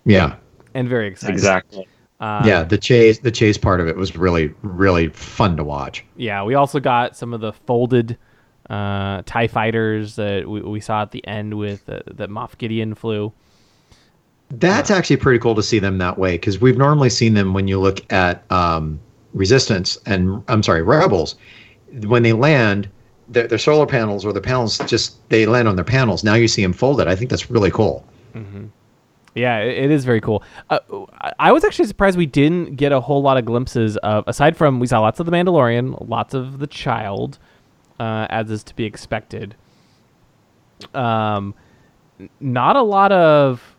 Yeah. 0.05 0.35
and 0.73 0.87
very 0.87 1.07
exciting. 1.07 1.35
Exactly. 1.35 1.87
Uh, 2.23 2.41
yeah. 2.45 2.63
The 2.63 2.77
chase 2.77 3.19
the 3.19 3.31
chase 3.31 3.57
part 3.57 3.81
of 3.81 3.87
it 3.89 3.97
was 3.97 4.15
really 4.15 4.53
really 4.61 5.09
fun 5.09 5.57
to 5.57 5.63
watch. 5.63 6.05
Yeah, 6.15 6.41
we 6.43 6.55
also 6.55 6.79
got 6.79 7.17
some 7.17 7.33
of 7.33 7.41
the 7.41 7.51
folded 7.51 8.17
uh, 8.69 9.23
Tie 9.25 9.47
fighters 9.47 10.15
that 10.15 10.47
we, 10.47 10.61
we 10.61 10.79
saw 10.79 11.01
at 11.01 11.11
the 11.11 11.27
end 11.27 11.57
with 11.57 11.89
uh, 11.89 11.99
that 12.07 12.29
Moff 12.29 12.57
Gideon 12.57 12.95
flew. 12.95 13.33
That's 14.51 14.89
actually 14.89 15.17
pretty 15.17 15.39
cool 15.39 15.53
to 15.55 15.63
see 15.63 15.79
them 15.79 15.97
that 15.97 16.17
way 16.17 16.35
because 16.35 16.61
we've 16.61 16.77
normally 16.77 17.09
seen 17.09 17.33
them 17.33 17.53
when 17.53 17.67
you 17.67 17.77
look 17.77 17.99
at 18.13 18.49
um, 18.49 19.01
Resistance 19.33 19.97
and 20.05 20.41
I'm 20.47 20.63
sorry, 20.63 20.81
Rebels. 20.81 21.35
When 22.03 22.23
they 22.23 22.31
land, 22.31 22.87
their, 23.27 23.47
their 23.49 23.57
solar 23.57 23.85
panels 23.85 24.23
or 24.23 24.31
the 24.31 24.39
panels 24.39 24.77
just 24.85 25.27
they 25.27 25.45
land 25.45 25.67
on 25.67 25.75
their 25.75 25.83
panels. 25.83 26.23
Now 26.23 26.35
you 26.35 26.47
see 26.47 26.61
them 26.61 26.71
folded. 26.71 27.09
I 27.09 27.17
think 27.17 27.29
that's 27.29 27.51
really 27.51 27.71
cool. 27.71 28.07
Yeah, 29.35 29.59
it, 29.59 29.89
is 29.89 30.05
very 30.05 30.21
cool. 30.21 30.43
Uh, 30.69 30.79
I- 31.19 31.33
I 31.39 31.51
was 31.51 31.63
actually 31.63 31.85
surprised 31.87 32.17
we 32.17 32.25
didn't 32.27 32.75
get 32.75 32.91
a 32.91 33.01
whole 33.01 33.21
lot 33.21 33.37
of 33.37 33.45
glimpses 33.45 33.97
of, 33.97 34.23
aside 34.27 34.55
from 34.55 34.79
we 34.79 34.85
saw 34.87 34.99
lots 34.99 35.19
of 35.19 35.25
the 35.25 35.31
Mandalorian, 35.31 36.07
lots 36.07 36.33
of 36.35 36.59
the 36.59 36.67
Child, 36.67 37.39
uh, 37.99 38.27
as 38.29 38.51
is 38.51 38.63
to 38.65 38.75
be 38.75 38.83
expected. 38.85 39.55
Um, 40.93 41.55
not 42.39 42.75
a 42.75 42.81
lot 42.81 43.11
of 43.11 43.75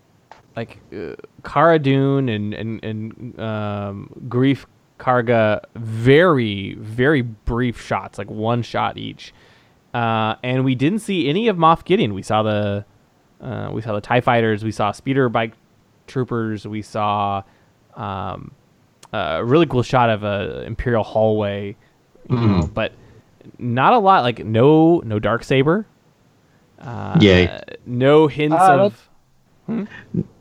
like 0.57 0.81
uh, 0.97 1.15
Cara 1.45 1.79
Dune 1.79 2.29
and 2.29 2.55
and 2.55 2.85
and 2.85 3.41
um, 3.41 4.11
Greef 4.29 4.65
Karga. 4.99 5.61
Very 5.77 6.75
very 6.75 7.23
brief 7.23 7.81
shots, 7.81 8.19
like 8.19 8.31
one 8.31 8.63
shot 8.63 8.97
each. 8.99 9.33
Uh, 9.93 10.35
and 10.43 10.65
we 10.65 10.75
didn't 10.75 10.99
see 11.01 11.29
any 11.29 11.47
of 11.49 11.57
Moff 11.57 11.85
Gideon. 11.85 12.15
We 12.15 12.23
saw 12.23 12.43
the 12.43 12.85
uh, 13.41 13.71
we 13.73 13.83
saw 13.83 13.95
the 13.95 14.01
Tie 14.01 14.21
Fighters. 14.21 14.65
We 14.65 14.73
saw 14.73 14.93
speeder 14.93 15.29
bike 15.29 15.53
troopers. 16.07 16.67
We 16.67 16.83
saw 16.83 17.43
um, 17.95 18.53
a 19.13 19.45
really 19.45 19.67
cool 19.67 19.83
shot 19.83 20.11
of 20.11 20.23
a 20.25 20.63
Imperial 20.67 21.05
hallway, 21.05 21.77
you 22.29 22.37
know, 22.37 22.71
but 22.73 22.93
not 23.59 23.93
a 23.93 23.99
lot. 23.99 24.23
Like 24.23 24.45
no 24.45 25.01
no 25.05 25.19
dark 25.19 25.45
saber. 25.45 25.87
Uh, 26.81 27.19
Yay. 27.21 27.61
No 27.87 28.27
hints 28.27 28.57
Uh, 28.59 28.91
of. 28.91 29.09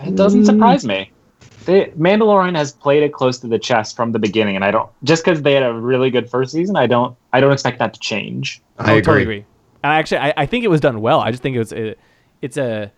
It 0.01 0.15
doesn't 0.15 0.45
surprise 0.45 0.86
me. 0.86 1.12
The 1.65 1.89
Mandalorian 1.97 2.58
has 2.58 2.73
played 2.73 3.03
it 3.03 3.13
close 3.13 3.39
to 3.39 3.47
the 3.47 3.58
chest 3.60 3.95
from 3.95 4.12
the 4.12 4.19
beginning, 4.19 4.58
and 4.58 4.65
I 4.65 4.71
don't 4.71 4.89
just 5.06 5.23
because 5.23 5.41
they 5.41 5.53
had 5.53 5.63
a 5.63 5.73
really 5.73 6.10
good 6.10 6.29
first 6.29 6.51
season. 6.51 6.75
I 6.75 6.88
don't. 6.88 7.15
I 7.32 7.39
don't 7.39 7.53
expect 7.53 7.79
that 7.79 7.93
to 7.93 7.99
change. 8.01 8.62
I 8.77 8.84
Oh, 8.84 8.86
agree. 8.97 9.01
totally 9.01 9.21
agree. 9.23 9.45
And 9.84 9.93
actually, 9.93 10.17
I, 10.17 10.34
I 10.36 10.45
think 10.45 10.65
it 10.65 10.69
was 10.69 10.82
done 10.82 10.99
well. 10.99 11.21
I 11.21 11.32
just 11.32 11.41
think 11.41 11.56
it 11.56 11.60
was 11.60 11.71
it, 11.71 11.97
it's 12.43 12.58
a 12.58 12.91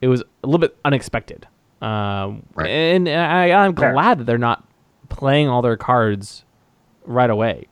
it 0.00 0.08
was 0.08 0.22
a 0.42 0.46
little 0.46 0.60
bit 0.60 0.76
unexpected. 0.84 1.46
Um, 1.82 2.44
Right. 2.54 2.68
And 2.68 3.08
I, 3.08 3.50
I'm 3.50 3.74
Fair. 3.74 3.92
glad 3.92 4.18
that 4.18 4.24
they're 4.24 4.38
not 4.38 4.66
playing 5.08 5.48
all 5.48 5.60
their 5.62 5.76
cards 5.76 6.44
right 7.04 7.28
away. 7.28 7.66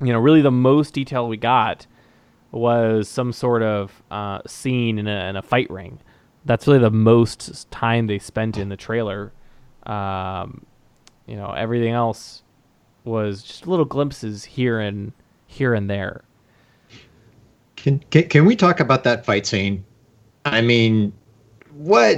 You 0.00 0.12
know, 0.12 0.18
really, 0.18 0.42
the 0.42 0.50
most 0.50 0.94
detail 0.94 1.28
we 1.28 1.36
got 1.36 1.86
was 2.52 3.08
some 3.08 3.32
sort 3.32 3.62
of 3.62 4.02
uh, 4.10 4.40
scene 4.46 4.98
in 4.98 5.06
a, 5.06 5.28
in 5.28 5.36
a 5.36 5.42
fight 5.42 5.70
ring. 5.70 6.00
That's 6.44 6.66
really 6.66 6.78
the 6.80 6.90
most 6.90 7.70
time 7.70 8.06
they 8.06 8.18
spent 8.18 8.56
in 8.56 8.68
the 8.70 8.76
trailer. 8.76 9.32
Um, 9.84 10.64
you 11.26 11.36
know, 11.36 11.50
everything 11.52 11.92
else 11.92 12.42
was 13.04 13.42
just 13.42 13.66
little 13.66 13.84
glimpses 13.84 14.44
here 14.44 14.80
and 14.80 15.12
here 15.46 15.74
and 15.74 15.88
there. 15.88 16.24
Can, 17.76 18.00
can 18.10 18.28
can 18.28 18.44
we 18.44 18.56
talk 18.56 18.80
about 18.80 19.04
that 19.04 19.24
fight 19.24 19.46
scene? 19.46 19.84
I 20.44 20.60
mean, 20.60 21.12
what? 21.72 22.16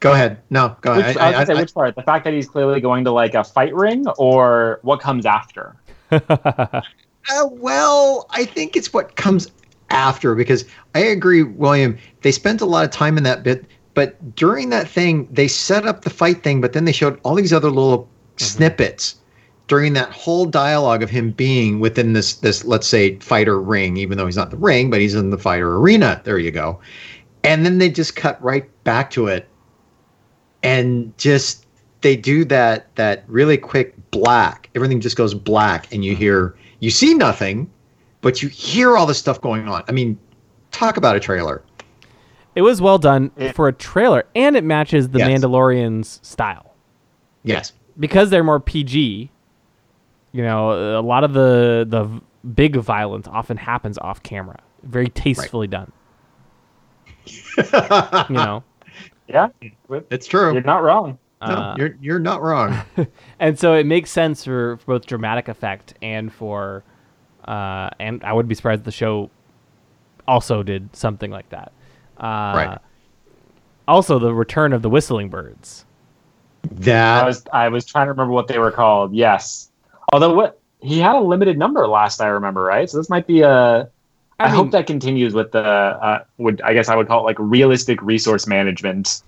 Go 0.00 0.12
ahead. 0.12 0.38
No, 0.50 0.76
go 0.80 0.96
which, 0.96 1.04
ahead. 1.04 1.16
I 1.16 1.26
was 1.26 1.28
I- 1.28 1.32
gonna 1.32 1.46
say 1.46 1.52
I- 1.52 1.60
which 1.60 1.74
part? 1.74 1.94
The 1.94 2.02
fact 2.02 2.24
that 2.24 2.34
he's 2.34 2.48
clearly 2.48 2.80
going 2.80 3.04
to 3.04 3.12
like 3.12 3.34
a 3.34 3.44
fight 3.44 3.74
ring, 3.74 4.04
or 4.18 4.80
what 4.82 5.00
comes 5.00 5.26
after? 5.26 5.76
Uh, 7.30 7.46
well, 7.52 8.26
I 8.30 8.44
think 8.44 8.74
it's 8.76 8.92
what 8.92 9.14
comes 9.14 9.48
after 9.90 10.34
because 10.34 10.64
I 10.96 11.00
agree, 11.00 11.44
William. 11.44 11.96
They 12.22 12.32
spent 12.32 12.60
a 12.60 12.66
lot 12.66 12.84
of 12.84 12.90
time 12.90 13.16
in 13.16 13.22
that 13.22 13.44
bit, 13.44 13.64
but 13.94 14.34
during 14.34 14.70
that 14.70 14.88
thing, 14.88 15.28
they 15.30 15.46
set 15.46 15.86
up 15.86 16.02
the 16.02 16.10
fight 16.10 16.42
thing, 16.42 16.60
but 16.60 16.72
then 16.72 16.84
they 16.84 16.92
showed 16.92 17.20
all 17.22 17.36
these 17.36 17.52
other 17.52 17.70
little 17.70 18.08
snippets 18.38 19.14
during 19.68 19.92
that 19.92 20.10
whole 20.10 20.46
dialogue 20.46 21.02
of 21.02 21.10
him 21.10 21.30
being 21.30 21.78
within 21.78 22.12
this 22.12 22.34
this 22.34 22.64
let's 22.64 22.88
say 22.88 23.16
fighter 23.20 23.60
ring, 23.60 23.96
even 23.96 24.18
though 24.18 24.26
he's 24.26 24.36
not 24.36 24.50
the 24.50 24.56
ring, 24.56 24.90
but 24.90 25.00
he's 25.00 25.14
in 25.14 25.30
the 25.30 25.38
fighter 25.38 25.76
arena. 25.76 26.20
There 26.24 26.38
you 26.38 26.50
go. 26.50 26.80
And 27.44 27.66
then 27.66 27.78
they 27.78 27.90
just 27.90 28.14
cut 28.16 28.42
right 28.42 28.68
back 28.84 29.10
to 29.12 29.26
it, 29.26 29.48
and 30.62 31.16
just 31.18 31.66
they 32.02 32.16
do 32.16 32.44
that 32.46 32.94
that 32.96 33.24
really 33.26 33.56
quick 33.56 33.94
black. 34.10 34.70
Everything 34.74 35.00
just 35.00 35.16
goes 35.16 35.34
black, 35.34 35.92
and 35.92 36.04
you 36.04 36.12
mm-hmm. 36.12 36.22
hear 36.22 36.56
you 36.80 36.90
see 36.90 37.14
nothing, 37.14 37.70
but 38.20 38.42
you 38.42 38.48
hear 38.48 38.96
all 38.96 39.06
this 39.06 39.18
stuff 39.18 39.40
going 39.40 39.68
on. 39.68 39.82
I 39.88 39.92
mean, 39.92 40.18
talk 40.70 40.96
about 40.96 41.16
a 41.16 41.20
trailer. 41.20 41.62
It 42.54 42.62
was 42.62 42.80
well 42.80 42.98
done 42.98 43.30
It- 43.36 43.54
for 43.54 43.68
a 43.68 43.72
trailer, 43.72 44.24
and 44.34 44.56
it 44.56 44.64
matches 44.64 45.08
the 45.08 45.18
Yes. 45.20 45.28
Mandalorian's 45.28 46.20
style 46.22 46.74
Yes. 47.44 47.72
because 47.98 48.30
they're 48.30 48.44
more 48.44 48.60
PG. 48.60 49.30
You 50.32 50.42
know, 50.42 50.98
a 50.98 51.02
lot 51.02 51.24
of 51.24 51.32
the 51.32 51.86
the 51.88 52.08
big 52.54 52.76
violence 52.76 53.28
often 53.28 53.56
happens 53.56 53.98
off 53.98 54.22
camera, 54.22 54.58
very 54.82 55.08
tastefully 55.08 55.66
done. 55.66 55.92
You 57.26 58.34
know, 58.34 58.62
Yeah, 59.28 59.48
It's 60.10 60.26
true. 60.26 60.52
you're 60.52 60.62
not 60.62 60.82
wrong. 60.82 61.18
No, 61.40 61.46
uh, 61.48 61.74
you're 61.76 61.96
you're 62.00 62.18
not 62.18 62.42
wrong. 62.42 62.76
and 63.40 63.58
so 63.58 63.74
it 63.74 63.86
makes 63.86 64.10
sense 64.10 64.44
for, 64.44 64.76
for 64.78 64.86
both 64.86 65.06
dramatic 65.06 65.48
effect 65.48 65.94
and 66.02 66.32
for, 66.32 66.84
uh, 67.46 67.90
and 67.98 68.22
I 68.22 68.32
would 68.32 68.46
be 68.46 68.54
surprised 68.54 68.80
if 68.80 68.84
the 68.84 68.92
show 68.92 69.30
also 70.28 70.62
did 70.62 70.94
something 70.94 71.30
like 71.30 71.48
that. 71.50 71.72
Uh, 72.18 72.52
Right. 72.54 72.78
Also, 73.88 74.18
the 74.20 74.32
return 74.32 74.72
of 74.72 74.82
the 74.82 74.88
whistling 74.88 75.28
birds. 75.28 75.84
I 76.64 76.68
That 76.74 77.26
was 77.26 77.44
I 77.52 77.68
was 77.68 77.84
trying 77.84 78.06
to 78.06 78.10
remember 78.12 78.32
what 78.32 78.46
they 78.46 78.58
were 78.58 78.70
called. 78.70 79.12
Yes, 79.12 79.70
although 80.12 80.32
what 80.34 80.60
he 80.80 80.98
had 80.98 81.16
a 81.16 81.20
limited 81.20 81.58
number 81.58 81.86
last 81.88 82.20
I 82.20 82.28
remember, 82.28 82.62
right? 82.62 82.88
So 82.88 82.98
this 82.98 83.08
might 83.10 83.26
be 83.26 83.40
a. 83.40 83.90
I, 84.44 84.46
mean- 84.48 84.56
hope 84.56 84.70
that 84.72 84.86
continues 84.86 85.34
with 85.34 85.52
the 85.52 85.60
uh, 85.62 86.24
would 86.38 86.60
I 86.62 86.74
guess 86.74 86.88
I 86.88 86.96
would 86.96 87.08
call 87.08 87.20
it 87.20 87.24
like 87.24 87.36
realistic 87.38 88.00
resource 88.02 88.46
management. 88.46 89.22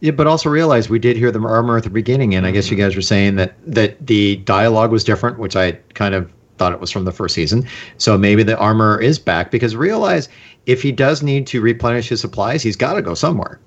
Yeah, 0.00 0.12
but 0.12 0.26
also 0.26 0.48
realize 0.48 0.88
we 0.88 0.98
did 0.98 1.16
hear 1.16 1.30
the 1.32 1.40
armor 1.40 1.76
at 1.76 1.82
the 1.84 1.90
beginning, 1.90 2.34
and 2.34 2.46
I 2.46 2.52
guess 2.52 2.70
you 2.70 2.76
guys 2.76 2.94
were 2.94 3.02
saying 3.02 3.36
that 3.36 3.54
that 3.66 4.06
the 4.06 4.36
dialogue 4.36 4.92
was 4.92 5.04
different, 5.04 5.38
which 5.38 5.56
I 5.56 5.72
kind 5.94 6.14
of 6.14 6.30
thought 6.56 6.72
it 6.72 6.80
was 6.80 6.90
from 6.90 7.04
the 7.04 7.12
first 7.12 7.34
season. 7.34 7.66
So 7.98 8.16
maybe 8.18 8.42
the 8.42 8.56
armor 8.58 9.00
is 9.00 9.18
back 9.18 9.50
because 9.50 9.76
realize 9.76 10.28
if 10.66 10.82
he 10.82 10.92
does 10.92 11.22
need 11.22 11.46
to 11.48 11.60
replenish 11.60 12.08
his 12.08 12.20
supplies, 12.20 12.62
he's 12.62 12.76
got 12.76 12.94
to 12.94 13.02
go 13.02 13.14
somewhere. 13.14 13.58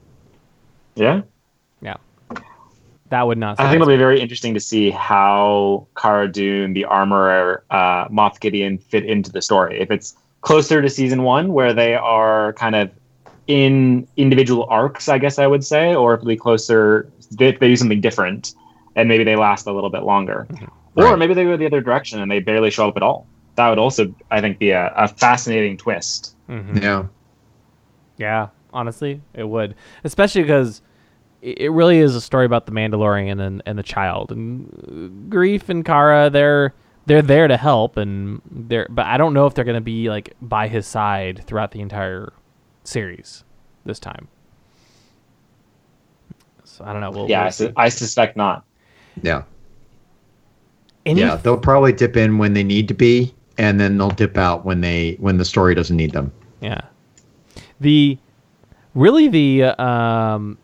Yeah, 0.95 1.15
Yeah, 1.15 1.21
that 3.11 3.27
would 3.27 3.37
not. 3.37 3.51
I 3.59 3.63
think 3.63 3.73
surprise 3.73 3.75
it'll 3.75 3.87
me. 3.87 3.93
be 3.93 3.99
very 3.99 4.19
interesting 4.21 4.53
to 4.55 4.59
see 4.59 4.89
how 4.91 5.87
Cara 5.95 6.27
Dune, 6.31 6.73
the 6.73 6.85
armorer, 6.85 7.63
uh, 7.69 8.07
Moff 8.09 8.39
Gideon 8.39 8.77
fit 8.79 9.05
into 9.05 9.31
the 9.31 9.41
story. 9.41 9.79
If 9.79 9.91
it's 9.91 10.15
closer 10.41 10.81
to 10.81 10.89
season 10.89 11.21
one, 11.23 11.53
where 11.53 11.73
they 11.73 11.93
are 11.95 12.53
kind 12.53 12.75
of 12.75 12.89
in 13.47 14.07
individual 14.17 14.65
arcs, 14.69 15.07
I 15.09 15.17
guess 15.17 15.37
I 15.39 15.45
would 15.47 15.63
say, 15.63 15.93
or 15.93 16.13
if 16.15 16.19
it'll 16.19 16.27
be 16.29 16.35
closer, 16.35 17.09
if 17.19 17.29
they 17.37 17.51
do 17.51 17.75
something 17.75 18.01
different, 18.01 18.53
and 18.95 19.07
maybe 19.07 19.23
they 19.23 19.35
last 19.35 19.67
a 19.67 19.71
little 19.71 19.89
bit 19.89 20.03
longer, 20.03 20.47
or 20.95 21.03
Right. 21.05 21.17
maybe 21.19 21.33
they 21.33 21.43
go 21.43 21.55
the 21.57 21.65
other 21.65 21.81
direction 21.81 22.19
and 22.21 22.29
they 22.31 22.39
barely 22.39 22.71
show 22.71 22.87
up 22.89 22.97
at 22.97 23.03
all. 23.03 23.27
That 23.55 23.69
would 23.69 23.79
also, 23.79 24.13
I 24.31 24.41
think, 24.41 24.57
be 24.59 24.71
a, 24.71 24.91
a 24.95 25.07
fascinating 25.07 25.77
twist. 25.77 26.35
Mhm. 26.49 26.81
Yeah. 26.81 27.03
Yeah, 28.17 28.47
honestly, 28.73 29.21
it 29.33 29.47
would, 29.47 29.75
especially 30.03 30.41
because 30.43 30.81
it 31.41 31.61
it 31.61 31.69
really 31.69 31.99
is 31.99 32.15
a 32.15 32.21
story 32.21 32.45
about 32.45 32.65
the 32.65 32.71
Mandalorian 32.71 33.41
and, 33.41 33.61
and 33.65 33.77
the 33.77 33.83
child 33.83 34.31
and 34.31 34.67
uh, 34.87 35.33
Greef 35.33 35.69
and 35.69 35.83
Cara. 35.83 36.29
They're 36.29 36.73
they're 37.05 37.21
there 37.21 37.47
to 37.47 37.57
help, 37.57 37.97
and 37.97 38.41
they're 38.49 38.87
but 38.89 39.05
I 39.05 39.17
don't 39.17 39.33
know 39.33 39.45
if 39.47 39.53
they're 39.53 39.65
gonna 39.65 39.81
be 39.81 40.09
like 40.09 40.33
by 40.41 40.67
his 40.67 40.85
side 40.87 41.43
throughout 41.45 41.71
the 41.71 41.81
entire 41.81 42.33
series 42.83 43.43
this 43.85 43.99
time. 43.99 44.27
So 46.63 46.85
I 46.85 46.93
don't 46.93 47.01
know. 47.01 47.11
We'll, 47.11 47.29
yeah, 47.29 47.41
I, 47.41 47.43
we'll 47.45 47.51
su- 47.51 47.73
I 47.75 47.89
suspect 47.89 48.37
not. 48.37 48.63
Yeah. 49.21 49.43
Any- 51.05 51.21
yeah, 51.21 51.35
they'll 51.35 51.57
probably 51.57 51.91
dip 51.93 52.15
in 52.15 52.37
when 52.37 52.53
they 52.53 52.63
need 52.63 52.87
to 52.87 52.93
be, 52.93 53.33
and 53.57 53.79
then 53.79 53.97
they'll 53.97 54.09
dip 54.09 54.37
out 54.37 54.65
when 54.65 54.81
they 54.81 55.17
when 55.19 55.37
the 55.37 55.45
story 55.45 55.75
doesn't 55.75 55.97
need 55.97 56.11
them. 56.11 56.31
Yeah. 56.61 56.81
The 57.79 58.17
really 58.93 59.27
the 59.27 59.63
uh, 59.63 59.83
um 59.83 60.57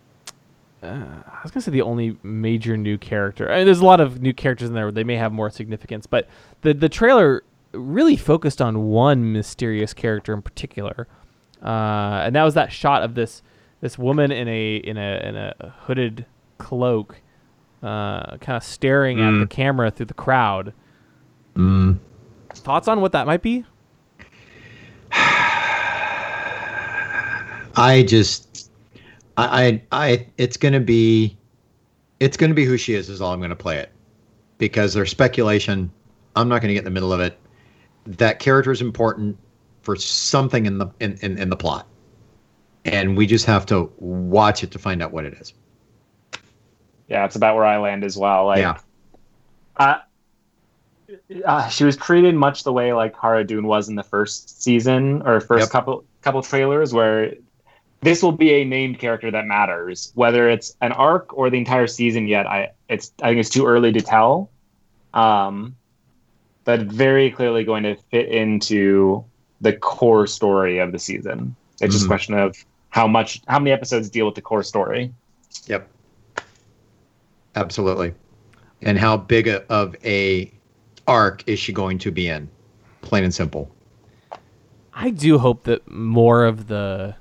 uh, 0.87 1.23
I 1.27 1.39
was 1.43 1.51
gonna 1.51 1.61
say 1.61 1.71
the 1.71 1.81
only 1.81 2.17
major 2.23 2.77
new 2.77 2.97
character. 2.97 3.51
I 3.51 3.57
mean, 3.57 3.65
there's 3.65 3.79
a 3.79 3.85
lot 3.85 3.99
of 3.99 4.21
new 4.21 4.33
characters 4.33 4.69
in 4.69 4.75
there. 4.75 4.91
They 4.91 5.03
may 5.03 5.15
have 5.15 5.31
more 5.31 5.49
significance, 5.49 6.07
but 6.07 6.27
the 6.61 6.73
the 6.73 6.89
trailer 6.89 7.43
really 7.73 8.15
focused 8.15 8.61
on 8.61 8.87
one 8.87 9.31
mysterious 9.31 9.93
character 9.93 10.33
in 10.33 10.41
particular, 10.41 11.07
uh, 11.63 12.21
and 12.23 12.35
that 12.35 12.43
was 12.43 12.53
that 12.53 12.71
shot 12.71 13.03
of 13.03 13.15
this 13.15 13.41
this 13.81 13.97
woman 13.97 14.31
in 14.31 14.47
a 14.47 14.77
in 14.77 14.97
a 14.97 15.27
in 15.27 15.35
a 15.35 15.73
hooded 15.81 16.25
cloak, 16.57 17.21
uh, 17.83 18.37
kind 18.37 18.57
of 18.57 18.63
staring 18.63 19.19
at 19.19 19.39
the 19.39 19.47
camera 19.47 19.91
through 19.91 20.07
the 20.07 20.13
crowd. 20.13 20.73
Mm. 21.55 21.99
Thoughts 22.53 22.87
on 22.87 23.01
what 23.01 23.11
that 23.11 23.25
might 23.27 23.41
be? 23.41 23.65
I 27.79 28.03
just, 28.07 28.66
I, 29.37 29.81
I, 29.91 30.05
I 30.09 30.27
it's 30.37 30.57
gonna 30.57 30.79
be, 30.79 31.37
it's 32.19 32.37
gonna 32.37 32.53
be 32.55 32.65
who 32.65 32.77
she 32.77 32.93
is. 32.93 33.09
Is 33.09 33.21
all 33.21 33.33
I'm 33.33 33.39
gonna 33.39 33.55
play 33.55 33.77
it, 33.77 33.91
because 34.57 34.93
there's 34.93 35.11
speculation. 35.11 35.91
I'm 36.35 36.49
not 36.49 36.61
gonna 36.61 36.73
get 36.73 36.79
in 36.79 36.85
the 36.85 36.91
middle 36.91 37.13
of 37.13 37.19
it. 37.19 37.37
That 38.05 38.39
character 38.39 38.71
is 38.71 38.81
important 38.81 39.37
for 39.81 39.95
something 39.95 40.65
in 40.65 40.79
the 40.79 40.87
in, 40.99 41.17
in, 41.21 41.37
in 41.37 41.49
the 41.49 41.55
plot, 41.55 41.87
and 42.85 43.15
we 43.15 43.27
just 43.27 43.45
have 43.45 43.65
to 43.67 43.91
watch 43.97 44.63
it 44.63 44.71
to 44.71 44.79
find 44.79 45.01
out 45.01 45.11
what 45.11 45.25
it 45.25 45.33
is. 45.35 45.53
Yeah, 47.07 47.23
it's 47.25 47.35
about 47.35 47.55
where 47.55 47.65
I 47.65 47.77
land 47.77 48.03
as 48.03 48.17
well. 48.17 48.47
Like, 48.47 48.59
yeah, 48.59 48.79
uh, 49.77 49.99
uh, 51.45 51.67
she 51.69 51.85
was 51.85 51.95
treated 51.95 52.35
much 52.35 52.63
the 52.63 52.73
way 52.73 52.91
like 52.93 53.17
Cara 53.17 53.43
Dune 53.43 53.67
was 53.67 53.87
in 53.87 53.95
the 53.95 54.03
first 54.03 54.61
season 54.61 55.21
or 55.25 55.39
first 55.39 55.63
Yep. 55.63 55.69
couple 55.69 56.03
couple 56.21 56.41
trailers, 56.41 56.93
where 56.93 57.33
this 58.01 58.21
will 58.21 58.31
be 58.31 58.51
a 58.53 58.63
named 58.65 58.99
character 58.99 59.31
that 59.31 59.45
matters, 59.45 60.11
whether 60.15 60.49
it's 60.49 60.75
an 60.81 60.91
arc 60.91 61.35
or 61.37 61.49
the 61.49 61.57
entire 61.57 61.87
season. 61.87 62.27
Yet, 62.27 62.45
I 62.47 62.71
it's 62.89 63.11
I 63.21 63.29
think 63.29 63.39
it's 63.39 63.49
too 63.49 63.65
early 63.65 63.91
to 63.93 64.01
tell. 64.01 64.49
Um, 65.13 65.75
but 66.63 66.81
very 66.81 67.31
clearly 67.31 67.63
going 67.63 67.83
to 67.83 67.95
fit 68.11 68.27
into 68.29 69.23
the 69.61 69.73
core 69.73 70.27
story 70.27 70.79
of 70.79 70.91
the 70.91 70.99
season. 70.99 71.55
It's 71.81 71.93
just 71.93 72.03
a 72.03 72.05
Mhm. 72.05 72.09
question 72.09 72.33
of 72.35 72.55
how 72.89 73.07
much, 73.07 73.41
how 73.47 73.57
many 73.59 73.71
episodes 73.71 74.09
deal 74.09 74.25
with 74.25 74.35
the 74.35 74.41
core 74.41 74.63
story. 74.63 75.13
Yep. 75.67 75.87
Absolutely. 77.55 78.13
And 78.81 78.97
how 78.99 79.17
big 79.17 79.47
a, 79.47 79.63
of 79.71 79.95
a 80.03 80.51
arc 81.07 81.43
is 81.47 81.57
she 81.57 81.71
going 81.73 81.97
to 81.99 82.11
be 82.11 82.27
in? 82.27 82.49
Plain 83.01 83.23
and 83.23 83.33
simple. 83.33 83.71
I 84.93 85.09
do 85.09 85.37
hope 85.37 85.63
that 85.63 85.89
more 85.89 86.45
of 86.45 86.67
the 86.67 87.15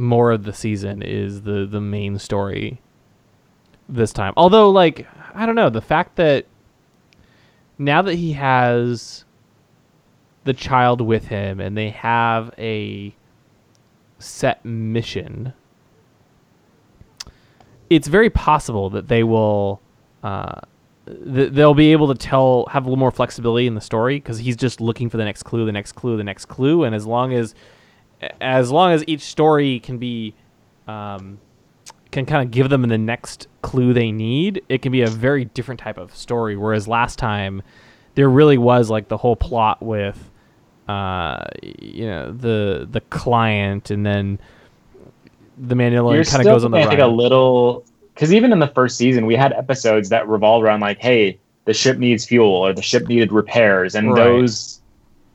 more 0.00 0.30
of 0.30 0.44
the 0.44 0.52
season 0.52 1.02
is 1.02 1.42
the 1.42 1.66
the 1.66 1.80
main 1.80 2.18
story 2.18 2.80
this 3.88 4.12
time. 4.12 4.32
Although 4.36 4.70
like 4.70 5.06
I 5.34 5.46
don't 5.46 5.54
know, 5.54 5.70
the 5.70 5.80
fact 5.80 6.16
that 6.16 6.46
now 7.78 8.02
that 8.02 8.14
he 8.14 8.32
has 8.32 9.24
the 10.44 10.52
child 10.54 11.00
with 11.00 11.26
him 11.26 11.60
and 11.60 11.76
they 11.76 11.90
have 11.90 12.52
a 12.58 13.14
set 14.18 14.64
mission 14.64 15.52
it's 17.90 18.06
very 18.06 18.30
possible 18.30 18.88
that 18.90 19.08
they 19.08 19.24
will 19.24 19.80
uh, 20.22 20.60
th- 21.06 21.52
they'll 21.52 21.74
be 21.74 21.92
able 21.92 22.08
to 22.08 22.14
tell 22.14 22.66
have 22.70 22.84
a 22.84 22.86
little 22.86 22.98
more 22.98 23.10
flexibility 23.10 23.66
in 23.66 23.74
the 23.74 23.80
story 23.80 24.16
because 24.16 24.38
he's 24.38 24.56
just 24.56 24.80
looking 24.80 25.10
for 25.10 25.16
the 25.16 25.24
next 25.24 25.42
clue 25.42 25.66
the 25.66 25.72
next 25.72 25.92
clue 25.92 26.16
the 26.16 26.24
next 26.24 26.46
clue 26.46 26.84
and 26.84 26.94
as 26.94 27.06
long 27.06 27.32
as 27.32 27.54
as 28.40 28.70
long 28.70 28.92
as 28.92 29.04
each 29.06 29.22
story 29.22 29.80
can 29.80 29.98
be 29.98 30.34
um, 30.86 31.38
can 32.10 32.26
kind 32.26 32.44
of 32.44 32.50
give 32.50 32.68
them 32.68 32.82
the 32.82 32.98
next 32.98 33.46
clue 33.62 33.92
they 33.92 34.10
need 34.10 34.62
it 34.68 34.82
can 34.82 34.92
be 34.92 35.02
a 35.02 35.10
very 35.10 35.44
different 35.46 35.80
type 35.80 35.98
of 35.98 36.14
story 36.14 36.56
whereas 36.56 36.88
last 36.88 37.18
time 37.18 37.62
there 38.14 38.28
really 38.28 38.58
was 38.58 38.90
like 38.90 39.08
the 39.08 39.16
whole 39.16 39.36
plot 39.36 39.80
with 39.82 40.30
uh, 40.88 41.44
you 41.62 42.06
know 42.06 42.32
the 42.32 42.86
the 42.90 43.00
client 43.02 43.90
and 43.90 44.04
then 44.04 44.38
the 45.56 45.74
Mandalorian 45.74 46.14
You're 46.16 46.24
kind 46.24 46.40
of 46.40 46.46
goes 46.46 46.64
on 46.64 46.70
the 46.70 46.78
I 46.78 46.80
run. 46.80 46.88
think 46.88 47.00
a 47.00 47.06
little 47.06 47.84
because 48.14 48.32
even 48.34 48.52
in 48.52 48.58
the 48.58 48.66
first 48.68 48.96
season, 48.96 49.24
we 49.26 49.36
had 49.36 49.52
episodes 49.52 50.08
that 50.08 50.26
revolved 50.28 50.64
around 50.64 50.80
like, 50.80 50.98
hey, 50.98 51.38
the 51.64 51.72
ship 51.74 51.98
needs 51.98 52.24
fuel 52.26 52.48
or 52.50 52.72
the 52.72 52.82
ship 52.82 53.06
needed 53.08 53.30
repairs, 53.30 53.94
and 53.94 54.08
Right. 54.08 54.16
those 54.16 54.80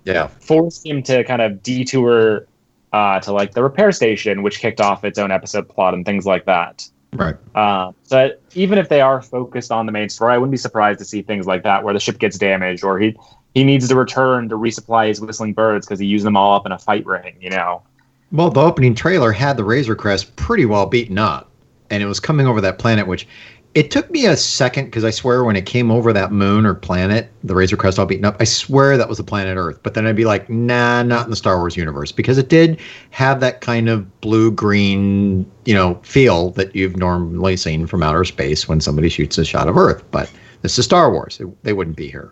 Yeah. 0.04 0.28
forced 0.28 0.86
him 0.86 1.02
to 1.04 1.24
kind 1.24 1.42
of 1.42 1.64
detour 1.64 2.48
uh, 2.96 3.20
to 3.20 3.34
like 3.34 3.52
the 3.52 3.62
repair 3.62 3.92
station, 3.92 4.42
which 4.42 4.60
kicked 4.60 4.80
off 4.80 5.04
its 5.04 5.20
own 5.20 5.30
episode 5.30 5.68
plot 5.68 5.94
and 5.94 6.06
things 6.06 6.26
like 6.26 6.46
that. 6.46 6.88
Right. 7.12 7.36
Uh, 7.54 7.92
so 8.04 8.32
even 8.54 8.78
if 8.78 8.88
they 8.88 9.02
are 9.02 9.22
focused 9.22 9.70
on 9.70 9.86
the 9.86 9.92
main 9.92 10.08
story, 10.08 10.34
I 10.34 10.38
wouldn't 10.38 10.52
be 10.52 10.58
surprised 10.58 11.00
to 11.00 11.06
see 11.06 11.22
things 11.22 11.46
like 11.46 11.64
that 11.64 11.84
where 11.84 11.94
the 11.94 12.00
ship 12.00 12.20
gets 12.20 12.38
damaged 12.38 12.86
or 12.86 12.98
he 12.98 13.18
he 13.54 13.66
needs 13.66 13.90
to 13.90 13.96
return 13.96 14.48
to 14.48 14.56
resupply 14.56 15.10
his 15.10 15.20
whistling 15.20 15.52
birds 15.52 15.86
because 15.86 16.00
he 16.00 16.06
used 16.06 16.26
them 16.26 16.38
all 16.38 16.56
up 16.56 16.66
in 16.66 16.72
a 16.72 16.80
fight 16.80 17.06
ring. 17.06 17.36
You 17.42 17.50
know. 17.50 17.84
Well, 18.32 18.50
the 18.50 18.62
opening 18.62 18.96
trailer 18.96 19.34
had 19.34 19.58
the 19.58 19.66
Razor 19.66 19.96
Crest 19.96 20.34
pretty 20.38 20.66
well 20.66 20.86
beaten 20.86 21.18
up, 21.18 21.52
and 21.90 22.02
it 22.02 22.06
was 22.06 22.22
coming 22.22 22.48
over 22.48 22.62
that 22.62 22.80
planet, 22.80 23.08
which 23.08 23.28
it 23.76 23.92
took 23.92 24.10
me 24.10 24.26
a 24.26 24.38
second 24.38 24.86
because 24.86 25.04
I 25.04 25.10
swear 25.10 25.44
when 25.44 25.58
it 25.58 25.66
came 25.66 25.92
over 25.92 26.14
that 26.14 26.32
moon 26.32 26.66
or 26.66 26.74
planet, 26.74 27.30
the 27.44 27.54
Razor 27.54 27.76
Crest 27.76 28.00
all 28.00 28.06
beaten 28.06 28.24
up, 28.24 28.38
I 28.40 28.46
swear 28.46 28.98
that 28.98 29.10
was 29.10 29.18
the 29.18 29.24
planet 29.24 29.58
Earth. 29.58 29.82
But 29.84 29.96
then 29.96 30.08
I'd 30.08 30.16
be 30.16 30.24
like, 30.24 30.50
nah, 30.50 31.04
not 31.04 31.26
in 31.26 31.30
the 31.30 31.36
Star 31.36 31.58
Wars 31.58 31.76
universe 31.76 32.14
because 32.14 32.38
it 32.38 32.48
did 32.48 32.80
have 33.12 33.42
that 33.42 33.60
kind 33.60 33.90
of 33.90 34.22
blue 34.22 34.50
green, 34.50 35.46
you 35.66 35.74
know, 35.74 35.96
feel 36.04 36.52
that 36.52 36.74
you've 36.74 36.96
normally 36.96 37.58
seen 37.58 37.86
from 37.86 38.02
outer 38.02 38.24
space 38.24 38.66
when 38.66 38.80
somebody 38.80 39.10
shoots 39.10 39.38
a 39.38 39.44
shot 39.44 39.68
of 39.68 39.76
Earth. 39.76 40.10
But 40.10 40.32
this 40.62 40.80
is 40.80 40.86
Star 40.86 41.12
Wars; 41.12 41.42
it, 41.42 41.64
they 41.64 41.74
wouldn't 41.74 41.98
be 41.98 42.10
here. 42.10 42.32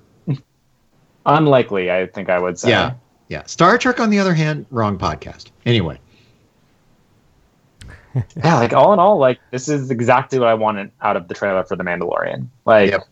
Unlikely, 1.26 1.92
I 1.92 2.08
think 2.08 2.30
I 2.30 2.40
would 2.40 2.58
say. 2.58 2.70
Yeah, 2.70 2.94
yeah. 3.28 3.44
Star 3.48 3.78
Trek, 3.78 4.00
on 4.00 4.10
the 4.10 4.20
other 4.20 4.34
hand, 4.34 4.66
wrong 4.72 4.98
podcast. 4.98 5.48
Anyway. 5.66 6.00
yeah, 8.38 8.56
like 8.60 8.74
all 8.74 8.94
in 8.94 9.00
all, 9.00 9.18
like 9.18 9.40
this 9.52 9.68
is 9.70 9.90
exactly 9.92 10.40
what 10.40 10.48
I 10.48 10.54
wanted 10.54 10.92
out 11.02 11.16
of 11.18 11.28
the 11.28 11.34
trailer 11.34 11.64
for 11.64 11.76
The 11.76 11.84
Mandalorian. 11.84 12.48
Like, 12.66 12.92
Yep. 12.92 13.04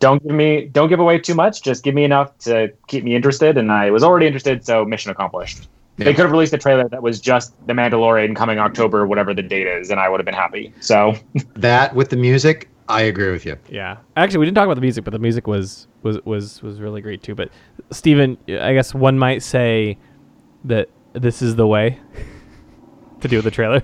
don't 0.00 0.22
give 0.22 0.32
me, 0.34 0.66
don't 0.72 0.88
give 0.88 1.00
away 1.00 1.18
too 1.18 1.34
much. 1.34 1.62
Just 1.62 1.82
give 1.84 1.94
me 1.94 2.04
enough 2.04 2.36
to 2.40 2.72
keep 2.86 3.04
me 3.04 3.14
interested, 3.14 3.56
and 3.58 3.70
I 3.72 3.90
was 3.90 4.02
already 4.02 4.26
interested, 4.26 4.64
so 4.64 4.84
mission 4.84 5.10
accomplished. 5.10 5.68
They 5.98 6.12
could 6.12 6.24
have 6.26 6.30
released 6.30 6.52
a 6.52 6.58
trailer 6.58 6.86
that 6.90 7.02
was 7.02 7.20
just 7.20 7.54
The 7.66 7.72
Mandalorian 7.72 8.36
coming 8.36 8.58
October, 8.58 9.06
whatever 9.06 9.32
the 9.32 9.42
date 9.42 9.66
is, 9.66 9.90
and 9.90 9.98
I 9.98 10.10
would 10.10 10.20
have 10.20 10.26
been 10.26 10.34
happy. 10.34 10.74
So, 10.80 11.14
That 11.54 11.94
with 11.94 12.10
the 12.10 12.16
music, 12.16 12.68
I 12.88 13.02
agree 13.02 13.30
with 13.32 13.46
you. 13.46 13.56
Yeah. 13.70 13.96
Actually, 14.16 14.40
we 14.40 14.46
didn't 14.46 14.56
talk 14.56 14.66
about 14.66 14.74
the 14.74 14.82
music, 14.82 15.04
but 15.04 15.12
the 15.12 15.18
music 15.18 15.46
was 15.46 15.88
was 16.02 16.22
was 16.26 16.62
was 16.62 16.80
really 16.80 17.00
great 17.00 17.22
too. 17.22 17.34
But 17.34 17.48
Steven, 17.90 18.36
I 18.48 18.74
guess 18.74 18.94
one 18.94 19.18
might 19.18 19.42
say 19.42 19.96
that 20.64 20.88
this 21.14 21.40
is 21.40 21.56
the 21.56 21.66
way 21.66 21.98
to 23.22 23.28
do 23.28 23.36
with 23.36 23.44
the 23.46 23.50
trailer. 23.50 23.82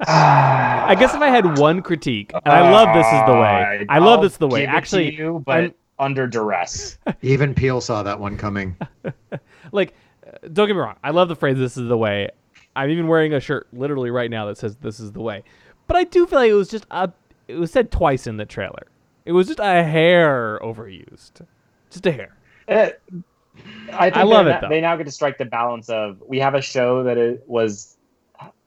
I 0.00 0.96
guess 0.98 1.14
if 1.14 1.20
I 1.20 1.28
had 1.28 1.58
one 1.58 1.82
critique, 1.82 2.30
and 2.32 2.42
I 2.52 2.70
love 2.70 2.94
this 2.94 3.06
is 3.06 3.20
the 3.26 3.34
way. 3.34 3.86
I 3.88 3.98
love 3.98 4.18
I'll 4.18 4.22
this 4.22 4.32
is 4.32 4.38
the 4.38 4.48
way. 4.48 4.60
give 4.60 4.68
it 4.68 4.72
to 4.72 4.76
Actually, 4.76 5.14
you, 5.16 5.42
but 5.44 5.52
I'm- 5.56 5.74
under 5.98 6.26
duress. 6.26 6.98
Even 7.22 7.54
Peel 7.54 7.80
saw 7.80 8.02
that 8.04 8.20
one 8.20 8.36
coming. 8.36 8.76
like, 9.72 9.94
uh, 10.26 10.30
don't 10.52 10.68
get 10.68 10.74
me 10.74 10.80
wrong. 10.80 10.96
I 11.02 11.10
love 11.10 11.28
the 11.28 11.36
phrase 11.36 11.58
"this 11.58 11.76
is 11.76 11.88
the 11.88 11.98
way." 11.98 12.30
I'm 12.76 12.90
even 12.90 13.08
wearing 13.08 13.34
a 13.34 13.40
shirt 13.40 13.66
literally 13.72 14.10
right 14.10 14.30
now 14.30 14.46
that 14.46 14.58
says 14.58 14.76
"this 14.76 15.00
is 15.00 15.12
the 15.12 15.20
way." 15.20 15.42
But 15.88 15.96
I 15.96 16.04
do 16.04 16.26
feel 16.26 16.38
like 16.38 16.50
it 16.50 16.54
was 16.54 16.68
just 16.68 16.86
a. 16.90 17.12
It 17.48 17.56
was 17.56 17.72
said 17.72 17.90
twice 17.90 18.26
in 18.26 18.36
the 18.36 18.46
trailer. 18.46 18.86
It 19.24 19.32
was 19.32 19.46
just 19.48 19.58
a 19.58 19.82
hair 19.82 20.60
overused, 20.62 21.44
just 21.90 22.06
a 22.06 22.12
hair. 22.12 22.36
Uh, 22.68 22.90
I, 23.92 24.04
think 24.04 24.16
I 24.16 24.22
love 24.22 24.46
they're 24.46 24.56
it, 24.56 24.60
though. 24.60 24.68
They 24.68 24.80
now 24.80 24.96
get 24.96 25.04
to 25.06 25.10
strike 25.10 25.38
the 25.38 25.44
balance 25.46 25.88
of 25.90 26.22
we 26.26 26.38
have 26.38 26.54
a 26.54 26.62
show 26.62 27.02
that 27.02 27.18
it 27.18 27.42
was. 27.46 27.96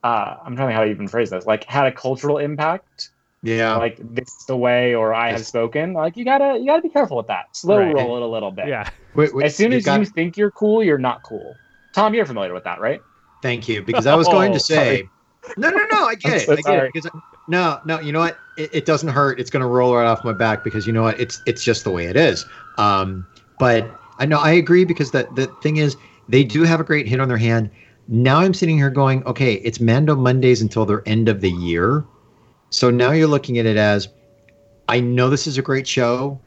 Uh, 0.04 0.38
I'm 0.44 0.56
trying 0.56 0.70
to 0.70 0.74
how 0.74 0.84
to 0.84 0.90
even 0.90 1.08
phrase 1.08 1.30
this. 1.30 1.46
Like 1.46 1.64
had 1.66 1.86
a 1.88 1.92
cultural 1.92 2.38
impact. 2.38 3.10
Yeah. 3.44 3.76
Like 3.78 3.98
this 4.00 4.30
is 4.30 4.46
the 4.48 4.58
way, 4.58 4.94
or 4.96 5.14
I 5.14 5.32
have 5.32 5.46
spoken. 5.46 5.94
Like 5.94 6.16
you 6.18 6.26
gotta 6.26 6.58
you 6.60 6.66
gotta 6.68 6.82
be 6.82 6.90
careful 6.90 7.18
with 7.18 7.28
that. 7.28 7.56
Slow 7.56 7.78
Right. 7.80 7.94
roll 7.94 8.18
it 8.18 8.22
a 8.22 8.28
little 8.28 8.52
bit. 8.52 8.68
Yeah. 8.68 8.90
Wait, 9.16 9.34
wait, 9.34 9.46
As 9.46 9.56
soon 9.56 9.72
you 9.72 9.78
as 9.80 9.86
got- 9.86 10.00
you 10.00 10.06
think 10.06 10.38
you're 10.38 10.52
cool, 10.52 10.84
you're 10.84 10.98
not 11.00 11.24
cool. 11.24 11.56
Tom, 11.94 12.14
you're 12.14 12.26
familiar 12.26 12.54
with 12.54 12.64
that, 12.64 12.80
right? 12.80 13.02
Thank 13.42 13.68
you, 13.68 13.82
because 13.82 14.06
I 14.08 14.16
was 14.16 14.28
going 14.36 14.52
Oh, 14.52 14.54
to 14.54 14.60
say, 14.60 15.10
no, 15.58 15.70
no, 15.72 15.86
no, 15.92 16.06
I 16.06 16.16
get 16.16 16.32
I'm 16.32 16.38
it, 16.38 16.46
so 16.46 16.54
I 16.54 16.56
get 16.58 16.66
sorry. 16.66 16.88
it. 16.88 16.94
Because 16.94 17.10
I- 17.14 17.20
no, 17.48 17.80
no, 17.86 18.00
you 18.00 18.12
know 18.12 18.20
what? 18.20 18.38
It, 18.58 18.70
it 18.74 18.86
doesn't 18.86 19.10
hurt. 19.10 19.40
It's 19.40 19.50
going 19.50 19.62
to 19.62 19.68
roll 19.68 19.96
right 19.96 20.06
off 20.06 20.24
my 20.24 20.32
back 20.34 20.64
because 20.64 20.86
you 20.86 20.94
know 20.94 21.02
what? 21.02 21.20
It's 21.20 21.42
it's 21.48 21.64
just 21.64 21.84
the 21.84 21.90
way 21.92 22.06
it 22.06 22.16
is. 22.16 22.46
Um, 22.78 23.26
but 23.60 23.90
I 24.20 24.26
know 24.28 24.38
I 24.40 24.52
agree 24.52 24.86
because 24.86 25.10
the 25.12 25.28
the 25.36 25.48
thing 25.64 25.78
is 25.78 25.98
they 26.30 26.44
do 26.44 26.64
have 26.64 26.80
a 26.80 26.84
great 26.84 27.08
hit 27.08 27.20
on 27.20 27.28
their 27.28 27.38
hand. 27.38 27.72
Now 28.14 28.40
I'm 28.40 28.54
sitting 28.54 28.76
here 28.78 28.90
going, 28.90 29.24
okay, 29.24 29.54
it's 29.54 29.80
Mando 29.80 30.18
Mondays 30.18 30.62
until 30.62 30.86
the 30.86 31.02
end 31.06 31.30
of 31.30 31.40
the 31.40 31.50
year. 31.50 32.04
So 32.70 32.92
now 32.92 33.12
you're 33.12 33.26
looking 33.26 33.58
at 33.58 33.66
it 33.66 33.78
as, 33.78 34.10
I 34.90 35.00
know 35.00 35.30
this 35.30 35.48
is 35.48 35.58
a 35.58 35.62
great 35.62 35.88
show. 35.88 36.38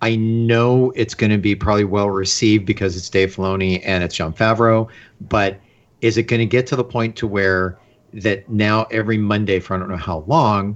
I 0.00 0.16
know 0.16 0.92
it's 0.96 1.12
going 1.12 1.30
to 1.30 1.36
be 1.36 1.54
probably 1.54 1.84
well 1.84 2.08
received 2.08 2.64
because 2.64 2.96
it's 2.96 3.10
Dave 3.10 3.36
Filoni 3.36 3.82
and 3.84 4.02
it's 4.02 4.14
Jon 4.14 4.32
Favreau, 4.32 4.88
but 5.28 5.60
is 6.00 6.16
it 6.16 6.22
going 6.22 6.40
to 6.40 6.46
get 6.46 6.66
to 6.68 6.76
the 6.76 6.84
point 6.84 7.16
to 7.16 7.26
where 7.26 7.78
that 8.14 8.48
now 8.48 8.84
every 8.84 9.18
Monday 9.18 9.60
for 9.60 9.76
I 9.76 9.78
don't 9.78 9.90
know 9.90 9.98
how 9.98 10.20
long, 10.20 10.74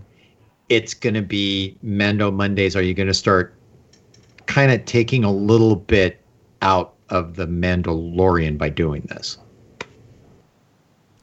it's 0.68 0.92
going 0.92 1.14
to 1.14 1.22
be 1.22 1.74
Mando 1.82 2.30
Mondays? 2.30 2.76
Are 2.76 2.82
you 2.82 2.92
going 2.92 3.06
to 3.06 3.14
start 3.14 3.54
kind 4.44 4.70
of 4.70 4.84
taking 4.84 5.24
a 5.24 5.32
little 5.32 5.76
bit 5.76 6.20
out 6.60 6.92
of 7.08 7.36
the 7.36 7.46
Mandalorian 7.46 8.58
by 8.58 8.68
doing 8.68 9.00
this? 9.08 9.38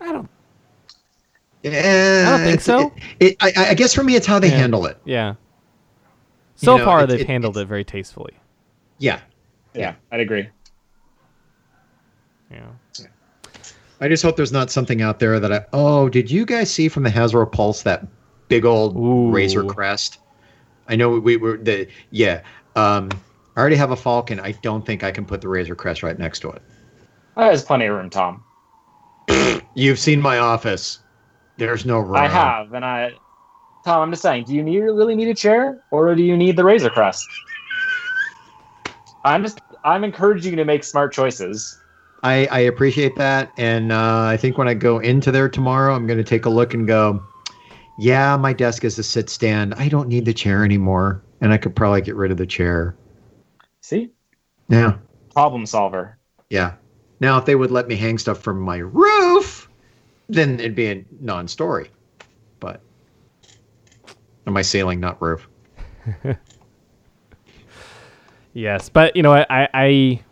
I 0.01 0.11
don't. 0.11 0.29
Yeah, 1.63 2.25
I 2.27 2.29
don't 2.37 2.47
think 2.47 2.61
so. 2.61 2.91
It, 3.19 3.37
I, 3.39 3.53
I 3.69 3.73
guess 3.75 3.93
for 3.93 4.03
me, 4.03 4.15
it's 4.15 4.25
how 4.25 4.39
they 4.39 4.49
Yeah. 4.49 4.57
handle 4.57 4.85
it. 4.87 4.97
Yeah. 5.05 5.35
So 6.55 6.77
know, 6.77 6.85
far, 6.85 6.99
it's- 7.03 7.11
they've 7.11 7.21
it- 7.21 7.27
handled 7.27 7.57
it 7.57 7.65
very 7.65 7.83
tastefully. 7.83 8.33
Yeah, 8.97 9.19
Yeah, 9.73 9.95
I'd 10.11 10.19
agree. 10.19 10.47
Yeah. 12.51 12.67
I 13.99 14.07
just 14.07 14.23
hope 14.23 14.35
there's 14.35 14.51
not 14.51 14.71
something 14.71 15.01
out 15.01 15.19
there 15.19 15.39
that 15.39 15.51
I. 15.53 15.65
Oh, 15.73 16.09
did 16.09 16.29
you 16.29 16.45
guys 16.45 16.71
see 16.71 16.89
from 16.89 17.03
the 17.03 17.09
Hasbro 17.09 17.51
Pulse 17.51 17.83
that 17.83 18.05
big 18.47 18.65
old 18.65 18.95
Ooh. 18.97 19.31
Razor 19.31 19.63
Crest? 19.63 20.19
I 20.87 20.95
know 20.95 21.11
we 21.19 21.37
were 21.37 21.57
the 21.57 21.87
yeah. 22.09 22.41
Um, 22.75 23.09
I 23.55 23.59
already 23.59 23.75
have 23.75 23.91
a 23.91 23.95
Falcon. 23.95 24.39
I 24.39 24.53
don't 24.63 24.83
think 24.85 25.03
I 25.03 25.11
can 25.11 25.23
put 25.25 25.41
the 25.41 25.47
Razor 25.47 25.75
Crest 25.75 26.01
right 26.03 26.17
next 26.17 26.39
to 26.39 26.49
it. 26.49 26.61
There's 27.37 27.63
plenty 27.63 27.85
of 27.85 27.95
room, 27.95 28.09
Tom. 28.09 28.43
You've 29.75 29.99
seen 29.99 30.19
my 30.19 30.39
office. 30.39 30.99
There's 31.61 31.85
no 31.85 31.99
room. 31.99 32.15
I 32.15 32.27
have, 32.27 32.73
and 32.73 32.83
I. 32.83 33.13
Tom, 33.85 34.01
I'm 34.01 34.11
just 34.11 34.23
saying. 34.23 34.45
Do 34.45 34.55
you 34.55 34.63
need 34.63 34.79
really 34.79 35.13
need 35.13 35.27
a 35.27 35.35
chair, 35.35 35.79
or 35.91 36.15
do 36.15 36.23
you 36.23 36.35
need 36.35 36.55
the 36.55 36.63
Razor 36.63 36.89
Crest? 36.89 37.23
I'm 39.23 39.43
just. 39.43 39.61
I'm 39.83 40.03
encouraging 40.03 40.53
you 40.53 40.55
to 40.55 40.65
make 40.65 40.83
smart 40.83 41.13
choices. 41.13 41.79
I, 42.23 42.47
I 42.47 42.59
appreciate 42.61 43.15
that, 43.17 43.51
and 43.57 43.91
uh, 43.91 44.23
I 44.23 44.37
think 44.37 44.57
when 44.57 44.67
I 44.67 44.73
go 44.73 44.97
into 44.97 45.31
there 45.31 45.47
tomorrow, 45.47 45.93
I'm 45.93 46.07
going 46.07 46.17
to 46.17 46.23
take 46.23 46.45
a 46.45 46.49
look 46.49 46.73
and 46.73 46.87
go. 46.87 47.23
Yeah, 47.99 48.37
my 48.37 48.53
desk 48.53 48.83
is 48.83 48.97
a 48.97 49.03
sit 49.03 49.29
stand. 49.29 49.75
I 49.75 49.87
don't 49.87 50.09
need 50.09 50.25
the 50.25 50.33
chair 50.33 50.65
anymore, 50.65 51.21
and 51.41 51.53
I 51.53 51.57
could 51.57 51.75
probably 51.75 52.01
get 52.01 52.15
rid 52.15 52.31
of 52.31 52.37
the 52.37 52.47
chair. 52.47 52.95
See, 53.81 54.09
Yeah. 54.67 54.95
problem 55.31 55.67
solver. 55.67 56.17
Yeah. 56.49 56.73
Now, 57.19 57.37
if 57.37 57.45
they 57.45 57.53
would 57.53 57.69
let 57.69 57.87
me 57.87 57.95
hang 57.95 58.17
stuff 58.17 58.39
from 58.39 58.59
my 58.59 58.77
roof, 58.77 59.30
then 60.31 60.59
it'd 60.59 60.75
be 60.75 60.87
a 60.91 61.05
non-story. 61.19 61.89
But 62.59 62.81
am 64.47 64.57
I 64.57 64.61
ceiling, 64.61 64.99
not 64.99 65.21
roof. 65.21 65.47
Yes, 68.53 68.89
but 68.89 69.15
you 69.15 69.23
know 69.23 69.29
what? 69.31 69.49
I, 69.49 69.67
I, 69.73 70.23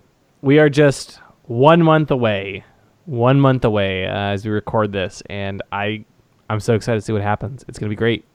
we 0.42 0.60
are 0.60 0.70
just 0.70 1.22
one 1.44 1.82
month 1.82 2.12
away, 2.12 2.66
one 3.06 3.40
month 3.40 3.64
away 3.64 4.06
uh, 4.08 4.14
as 4.14 4.44
we 4.44 4.52
record 4.52 4.92
this, 4.92 5.24
and 5.30 5.62
I, 5.72 6.04
I'm 6.50 6.60
so 6.60 6.76
excited 6.76 7.00
to 7.00 7.06
see 7.06 7.14
what 7.14 7.22
happens. 7.22 7.64
It's 7.70 7.80
gonna 7.80 7.90
be 7.90 7.96
great. 7.96 8.26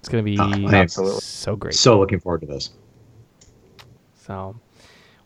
It's 0.00 0.08
gonna 0.08 0.24
be 0.24 0.36
Oh, 0.38 0.68
absolutely. 0.74 1.20
so 1.20 1.54
great. 1.54 1.74
So 1.74 1.98
looking 1.98 2.18
forward 2.18 2.40
to 2.40 2.46
this. 2.48 2.70
So 4.16 4.56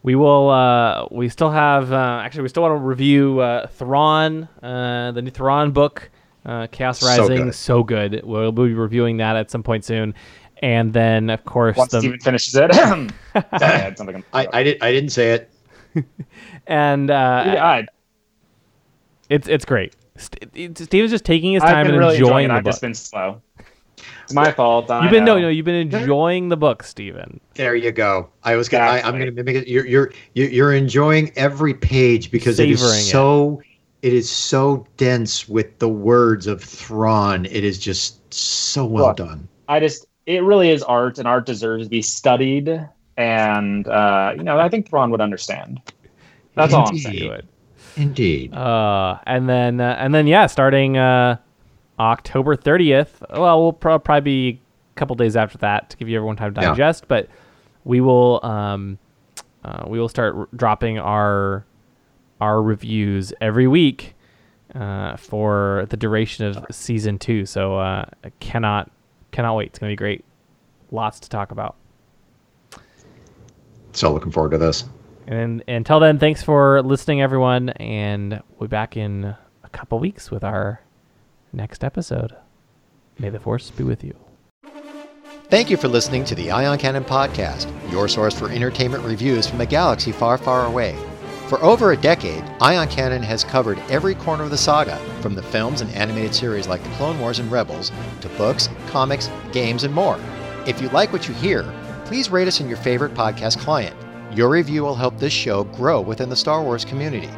we 0.06 0.14
will. 0.14 0.48
Uh, 0.48 1.08
we 1.10 1.28
still 1.28 1.50
have. 1.50 1.92
Uh, 1.92 2.20
actually, 2.22 2.42
we 2.42 2.48
still 2.48 2.62
want 2.62 2.72
to 2.80 2.84
review 2.84 3.40
uh, 3.40 3.66
Thrawn, 3.66 4.44
uh, 4.62 5.10
the 5.12 5.20
new 5.20 5.30
Thrawn 5.32 5.72
book, 5.72 6.08
uh, 6.46 6.68
Chaos 6.68 7.00
So 7.00 7.06
Rising. 7.08 7.46
good. 7.46 7.54
So 7.56 7.82
good. 7.82 8.20
We'll 8.24 8.52
be 8.52 8.72
reviewing 8.72 9.16
that 9.16 9.34
at 9.34 9.50
some 9.50 9.64
point 9.64 9.84
soon, 9.84 10.14
and 10.62 10.92
then 10.92 11.28
of 11.28 11.44
course 11.44 11.76
Once 11.76 11.90
the 11.90 11.98
Steven 12.00 12.20
finishes 12.20 12.54
it, 12.54 12.72
Sorry, 12.72 13.10
I 13.34 13.66
had 13.66 13.98
something. 13.98 14.22
I, 14.32 14.46
I 14.52 14.62
did 14.62 14.80
I 14.82 14.92
didn't 14.92 15.10
say 15.10 15.32
it. 15.32 15.50
and 16.68 17.10
uh, 17.10 17.42
yeah, 17.46 17.66
I, 17.66 17.86
it's 19.28 19.48
it's 19.48 19.64
great. 19.64 19.96
St- 20.16 20.50
it- 20.54 20.78
Steven's 20.78 21.10
just 21.10 21.24
taking 21.24 21.52
his 21.54 21.62
I've 21.64 21.70
time 21.70 21.86
and 21.88 21.98
really 21.98 22.14
enjoying 22.14 22.28
enjoying 22.28 22.44
it. 22.44 22.48
the 22.48 22.54
I've 22.54 22.64
book. 22.64 22.72
just 22.72 22.80
been 22.80 22.94
slow. 22.94 23.42
It's 24.26 24.34
my 24.34 24.50
fault. 24.50 24.90
I 24.90 25.02
You've 25.02 25.12
been 25.12 25.24
no, 25.24 25.36
know. 25.36 25.42
no, 25.42 25.48
you've 25.48 25.64
been 25.64 25.92
enjoying 25.92 26.48
the 26.48 26.56
book, 26.56 26.82
Stephen. 26.82 27.38
There 27.54 27.76
you 27.76 27.92
go. 27.92 28.28
I 28.42 28.56
was 28.56 28.68
gonna. 28.68 28.84
I, 28.84 29.00
I'm 29.00 29.16
gonna 29.16 29.30
mimic 29.30 29.54
it. 29.54 29.68
You're 29.68 29.86
you're 29.86 30.12
you're 30.34 30.48
you're 30.48 30.74
enjoying 30.74 31.30
every 31.36 31.74
page 31.74 32.32
because 32.32 32.56
Savoring 32.56 32.72
it. 32.72 32.80
is 32.80 33.10
so. 33.10 33.62
It 34.02 34.12
is 34.12 34.28
so 34.28 34.84
dense 34.96 35.48
with 35.48 35.78
the 35.78 35.88
words 35.88 36.48
of 36.48 36.60
Thrawn. 36.60 37.46
It 37.46 37.62
is 37.62 37.78
just 37.78 38.18
so 38.34 38.84
well 38.84 39.06
Look, 39.06 39.18
done. 39.18 39.46
I 39.68 39.78
just 39.78 40.06
it 40.26 40.42
really 40.42 40.70
is 40.70 40.82
art, 40.82 41.18
and 41.18 41.28
art 41.28 41.46
deserves 41.46 41.84
to 41.84 41.90
be 41.90 42.02
studied. 42.02 42.84
And 43.16 43.86
uh, 43.86 44.34
you 44.36 44.42
know, 44.42 44.58
I 44.58 44.68
think 44.68 44.88
Thrawn 44.88 45.12
would 45.12 45.20
understand. 45.20 45.80
That's 46.54 46.74
all 46.74 46.88
I'm 46.88 46.98
saying. 46.98 47.16
Do 47.16 47.30
it. 47.30 47.44
Indeed. 47.96 48.52
Uh, 48.52 49.18
and 49.24 49.48
then 49.48 49.80
uh, 49.80 49.96
and 50.00 50.12
then 50.12 50.26
yeah, 50.26 50.46
starting 50.46 50.96
uh, 50.96 51.36
October 51.98 52.56
thirtieth. 52.56 53.22
Well, 53.30 53.62
we'll 53.62 53.72
pro- 53.72 53.98
probably 53.98 54.20
be 54.52 54.60
a 54.94 54.98
couple 54.98 55.16
days 55.16 55.36
after 55.36 55.58
that 55.58 55.90
to 55.90 55.96
give 55.96 56.08
you 56.08 56.16
everyone 56.16 56.36
time 56.36 56.54
to 56.54 56.60
Yeah. 56.60 56.68
digest. 56.70 57.08
But 57.08 57.28
we 57.84 58.00
will 58.00 58.40
um, 58.44 58.98
uh, 59.64 59.84
we 59.86 59.98
will 59.98 60.08
start 60.08 60.34
r- 60.36 60.48
dropping 60.54 60.98
our 60.98 61.64
our 62.40 62.60
reviews 62.62 63.32
every 63.40 63.66
week 63.66 64.14
uh, 64.74 65.16
for 65.16 65.86
the 65.88 65.96
duration 65.96 66.44
of 66.46 66.64
season 66.70 67.18
two. 67.18 67.46
So 67.46 67.76
uh, 67.78 68.04
I 68.24 68.30
cannot 68.40 68.90
cannot 69.32 69.54
wait. 69.56 69.68
It's 69.68 69.78
gonna 69.78 69.92
be 69.92 69.96
great. 69.96 70.24
lots 70.90 71.18
to 71.20 71.28
talk 71.30 71.50
about. 71.50 71.76
So 73.92 74.12
looking 74.12 74.30
forward 74.32 74.50
to 74.50 74.58
this. 74.58 74.84
And 75.26 75.64
until 75.66 75.98
then, 75.98 76.18
thanks 76.18 76.42
for 76.42 76.82
listening, 76.82 77.20
everyone, 77.22 77.70
and 77.70 78.40
we'll 78.58 78.68
be 78.68 78.70
back 78.70 78.96
in 78.96 79.24
a 79.24 79.68
couple 79.72 79.98
weeks 79.98 80.30
with 80.30 80.44
our 80.44 80.80
next 81.56 81.82
episode. 81.82 82.36
May 83.18 83.30
the 83.30 83.40
force 83.40 83.70
be 83.70 83.82
with 83.82 84.04
you. 84.04 84.14
Thank 85.48 85.70
you 85.70 85.76
for 85.76 85.88
listening 85.88 86.24
to 86.24 86.34
the 86.34 86.50
Ion 86.50 86.76
Cannon 86.78 87.04
Podcast, 87.04 87.70
your 87.90 88.08
source 88.08 88.38
for 88.38 88.50
entertainment 88.50 89.04
reviews 89.04 89.46
from 89.46 89.60
a 89.60 89.66
galaxy 89.66 90.12
far, 90.12 90.36
far 90.38 90.66
away. 90.66 90.96
For 91.48 91.62
over 91.62 91.92
a 91.92 91.96
decade, 91.96 92.42
Ion 92.60 92.88
Cannon 92.88 93.22
has 93.22 93.44
covered 93.44 93.78
every 93.88 94.16
corner 94.16 94.42
of 94.42 94.50
the 94.50 94.58
saga, 94.58 94.96
from 95.20 95.36
the 95.36 95.44
films 95.44 95.80
and 95.80 95.90
animated 95.94 96.34
series 96.34 96.66
like 96.66 96.82
The 96.82 96.90
Clone 96.90 97.20
Wars 97.20 97.38
and 97.38 97.50
Rebels, 97.50 97.92
to 98.20 98.28
books, 98.30 98.68
comics, 98.88 99.30
games, 99.52 99.84
and 99.84 99.94
more. 99.94 100.18
If 100.66 100.82
you 100.82 100.88
like 100.88 101.12
what 101.12 101.28
you 101.28 101.34
hear, 101.34 101.62
please 102.04 102.30
rate 102.30 102.48
us 102.48 102.60
in 102.60 102.66
your 102.66 102.76
favorite 102.78 103.14
podcast 103.14 103.58
client. 103.60 103.94
Your 104.36 104.48
review 104.50 104.82
will 104.82 104.96
help 104.96 105.16
this 105.18 105.32
show 105.32 105.62
grow 105.62 106.00
within 106.00 106.28
the 106.28 106.34
Star 106.34 106.64
Wars 106.64 106.84
community. 106.84 107.30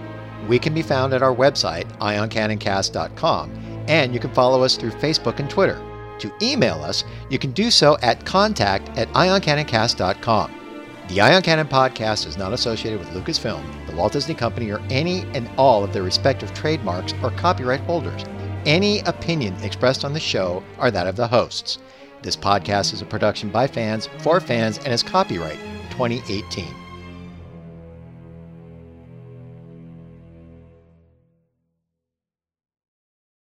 We 0.48 0.58
can 0.58 0.72
be 0.72 0.80
found 0.80 1.12
at 1.12 1.22
our 1.22 1.34
website, 1.34 1.84
ioncanoncast.com, 1.98 3.77
and 3.88 4.14
you 4.14 4.20
can 4.20 4.32
follow 4.32 4.62
us 4.62 4.76
through 4.76 4.90
Facebook 4.90 5.40
and 5.40 5.50
Twitter. 5.50 5.82
To 6.20 6.32
email 6.42 6.82
us, 6.82 7.04
you 7.30 7.38
can 7.38 7.52
do 7.52 7.70
so 7.70 7.96
at 8.02 8.24
contact 8.24 8.96
at 8.98 9.08
ioncanoncast.com. 9.08 10.54
The 11.08 11.20
Ion 11.22 11.42
Cannon 11.42 11.66
podcast 11.66 12.26
is 12.26 12.36
not 12.36 12.52
associated 12.52 12.98
with 12.98 13.08
Lucasfilm, 13.10 13.86
the 13.86 13.96
Walt 13.96 14.12
Disney 14.12 14.34
Company, 14.34 14.70
or 14.70 14.80
any 14.90 15.22
and 15.34 15.50
all 15.56 15.82
of 15.82 15.92
their 15.92 16.02
respective 16.02 16.52
trademarks 16.52 17.14
or 17.22 17.30
copyright 17.30 17.80
holders. 17.80 18.24
Any 18.66 19.00
opinion 19.00 19.54
expressed 19.62 20.04
on 20.04 20.12
the 20.12 20.20
show 20.20 20.62
are 20.78 20.90
that 20.90 21.06
of 21.06 21.16
the 21.16 21.28
hosts. 21.28 21.78
This 22.22 22.36
podcast 22.36 22.92
is 22.92 23.00
a 23.00 23.06
production 23.06 23.48
by 23.48 23.66
fans 23.66 24.08
for 24.18 24.40
fans 24.40 24.78
and 24.78 24.88
is 24.88 25.02
copyright 25.02 25.58
2018. 25.90 26.87